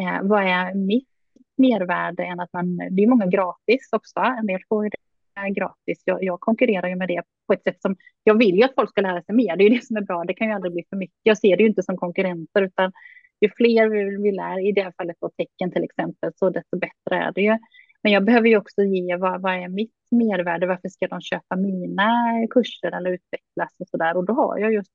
[0.00, 1.08] eh, vad är mitt
[1.56, 6.02] mervärde än att man, det är många gratis också, en del får ju det gratis.
[6.04, 8.90] Jag, jag, konkurrerar ju med det på ett sätt som, jag vill ju att folk
[8.90, 10.72] ska lära sig mer, det är ju det som är bra, det kan ju aldrig
[10.72, 11.18] bli för mycket.
[11.22, 12.92] Jag ser det ju inte som konkurrenter, utan
[13.40, 16.78] ju fler vi, vi lär, i det här fallet då tecken till exempel, så desto
[16.78, 17.58] bättre är det ju.
[18.02, 21.56] Men jag behöver ju också ge vad, vad är mitt mervärde, varför ska de köpa
[21.56, 24.16] mina kurser eller utvecklas och så där.
[24.16, 24.92] Och då har jag just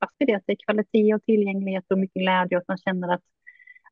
[0.00, 2.78] fast vid det att det är kvalitet och tillgänglighet och mycket glädje och att man
[2.78, 3.22] känner att,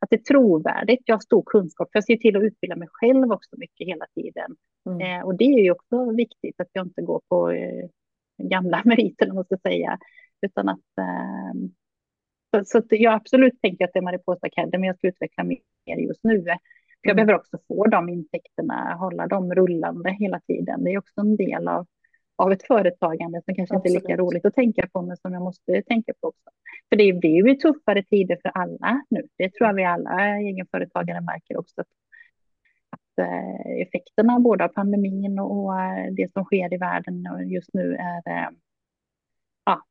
[0.00, 1.02] att det är trovärdigt.
[1.04, 4.06] Jag har stor kunskap, för jag ser till att utbilda mig själv också mycket hela
[4.14, 4.56] tiden.
[4.86, 5.00] Mm.
[5.00, 7.88] Eh, och det är ju också viktigt att jag inte går på eh,
[8.42, 9.98] gamla meriter, om man ska säga,
[10.46, 15.08] utan att eh, så, så jag absolut tänker att det är Mariposa Academy jag ska
[15.08, 16.44] utveckla mer just nu.
[17.02, 17.26] För jag mm.
[17.26, 20.84] behöver också få de intäkterna, hålla dem rullande hela tiden.
[20.84, 21.86] Det är också en del av,
[22.36, 23.94] av ett företagande som kanske Absolut.
[23.94, 26.50] inte är lika roligt att tänka på, men som jag måste tänka på också.
[26.88, 29.22] För det blir ju tuffare tider för alla nu.
[29.36, 31.80] Det tror jag vi alla egenföretagare märker också.
[31.80, 31.86] Att,
[32.90, 37.94] att eh, effekterna både av pandemin och eh, det som sker i världen just nu
[37.94, 38.48] är eh,
[39.64, 39.82] ja,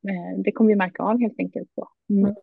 [0.44, 1.70] det kommer vi märka av helt enkelt.
[1.76, 1.90] Så.
[2.10, 2.36] Mm.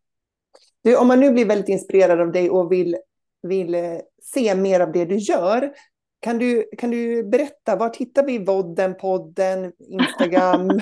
[0.82, 2.96] Du, om man nu blir väldigt inspirerad av dig och vill
[3.44, 3.80] vill eh,
[4.22, 5.72] se mer av det du gör.
[6.20, 10.68] Kan du, kan du berätta, var hittar vi vodden, podden, Instagram?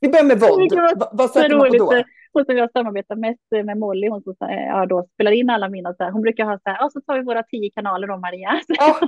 [0.00, 1.08] vi börjar med vodd.
[1.12, 2.02] Vad söker man på då?
[2.32, 5.94] Hon som jag samarbetar mest med Molly, hon som ja, då spelar in alla mina,
[5.94, 8.16] så här, hon brukar ha så här, och så tar vi våra tio kanaler då
[8.16, 8.60] Maria.
[8.68, 9.00] Ja,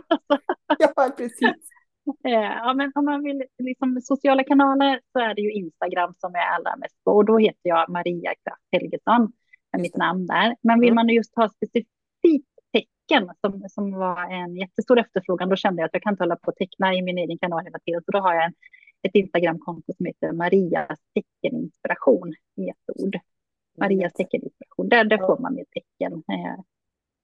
[0.79, 1.41] ja precis.
[2.25, 6.35] Eh, ja, men om man vill liksom sociala kanaler så är det ju Instagram som
[6.35, 9.33] är allra mest på och då heter jag Maria Kraft Helgesson,
[9.73, 10.57] är mitt namn där.
[10.63, 10.95] Men vill mm.
[10.95, 11.96] man just ha specifikt
[13.07, 15.49] tecken som, som var en jättestor efterfrågan.
[15.49, 17.65] Då kände jag att jag kan inte hålla på och teckna i min egen kanal
[17.65, 18.03] hela tiden.
[18.05, 18.55] Så då har jag en,
[19.03, 23.19] ett Instagramkonto som heter Marias teckeninspiration i ett ord.
[23.79, 24.89] Marias teckeninspiration.
[24.89, 26.13] Där, där får man med tecken.
[26.13, 26.61] Eh,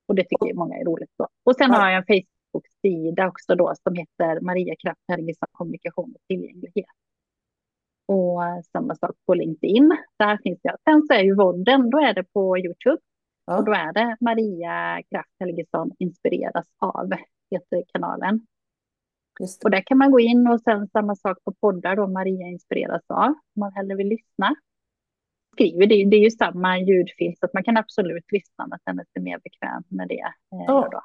[0.07, 1.11] och det tycker många är roligt.
[1.18, 1.28] Då.
[1.45, 6.20] Och sen har jag en Facebook-sida också då som heter Maria Kraft Helgesson kommunikation och
[6.28, 6.87] tillgänglighet.
[8.07, 8.41] Och
[8.72, 9.97] samma sak på LinkedIn.
[10.18, 10.76] Där finns jag.
[10.85, 12.99] Sen så är ju vodden, då är det på YouTube.
[13.47, 13.59] Ja.
[13.59, 17.11] Och då är det Maria Kraft Helgesson inspireras av,
[17.51, 18.47] heter kanalen.
[19.64, 23.03] Och där kan man gå in och sen samma sak på poddar då Maria inspireras
[23.09, 24.55] av, om man hellre vill lyssna.
[25.53, 29.05] Skriver det, det är ju samma ljudfil så att man kan absolut lyssna men känner
[29.12, 30.32] sig mer bekväm med det.
[30.53, 30.88] Eh, ja.
[30.93, 31.03] då.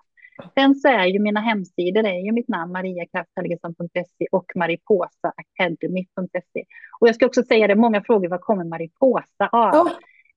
[0.54, 6.66] Sen så är ju mina hemsidor, det är ju mitt namn mariakrafthelgesson.se och mariposaacademy.se.
[7.00, 9.76] Och jag ska också säga det, många frågor, vad kommer Mariposa av?
[9.76, 9.92] Ja.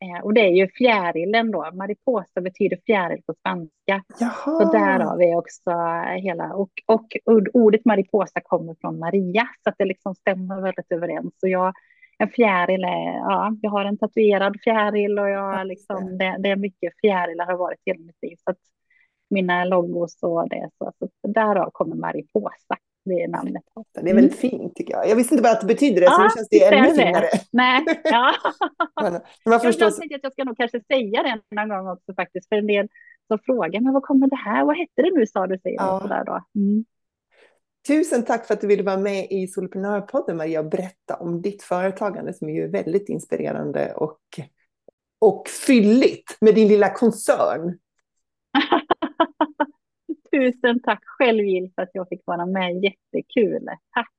[0.04, 1.70] Eh, och det är ju fjärilen då.
[1.72, 4.04] Mariposa betyder fjäril på spanska.
[4.20, 4.32] Jaha.
[4.32, 5.70] Så därav är också
[6.16, 6.54] hela.
[6.54, 7.06] Och, och
[7.52, 9.48] ordet mariposa kommer från Maria.
[9.64, 11.34] Så att det liksom stämmer väldigt överens.
[11.36, 11.72] Så jag,
[12.18, 16.56] en fjäril är, ja, jag har en tatuerad fjäril och jag liksom, det, det är
[16.56, 18.36] mycket fjärilar har varit hela mitt liv.
[18.44, 18.58] Så att
[19.30, 23.62] mina logos och det så, så därav kommer mariposa det är namnet.
[23.94, 24.50] Det är väldigt mm.
[24.50, 25.08] fint tycker jag.
[25.08, 27.28] Jag visste inte bara att det betyder det, ja, så nu känns det ännu finare.
[27.52, 28.34] Nej, ja.
[29.02, 29.20] men.
[29.44, 32.66] Jag tänkte att jag ska nog kanske säga det någon gång också faktiskt, för en
[32.66, 32.88] del
[33.28, 36.00] som frågar, men vad kommer det här, vad hette det nu sa du, säger ja.
[36.02, 36.60] sådär då.
[36.60, 36.84] Mm.
[37.88, 41.62] Tusen tack för att du ville vara med i Soloprenörpodden Maria och berätta om ditt
[41.62, 44.20] företagande som är ju väldigt inspirerande och,
[45.18, 47.78] och fylligt med din lilla koncern.
[50.32, 52.84] Tusen tack själv Jill för att jag fick vara med.
[52.84, 53.68] Jättekul.
[53.94, 54.10] Tack.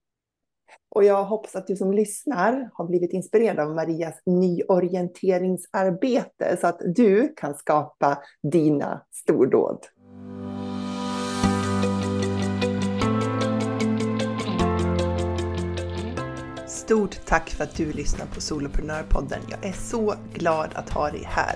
[0.90, 6.82] Och jag hoppas att du som lyssnar har blivit inspirerad av Marias nyorienteringsarbete så att
[6.96, 9.86] du kan skapa dina stordåd.
[16.92, 19.40] stort tack för att du lyssnar på Soloprenörpodden.
[19.50, 21.56] Jag är så glad att ha dig här.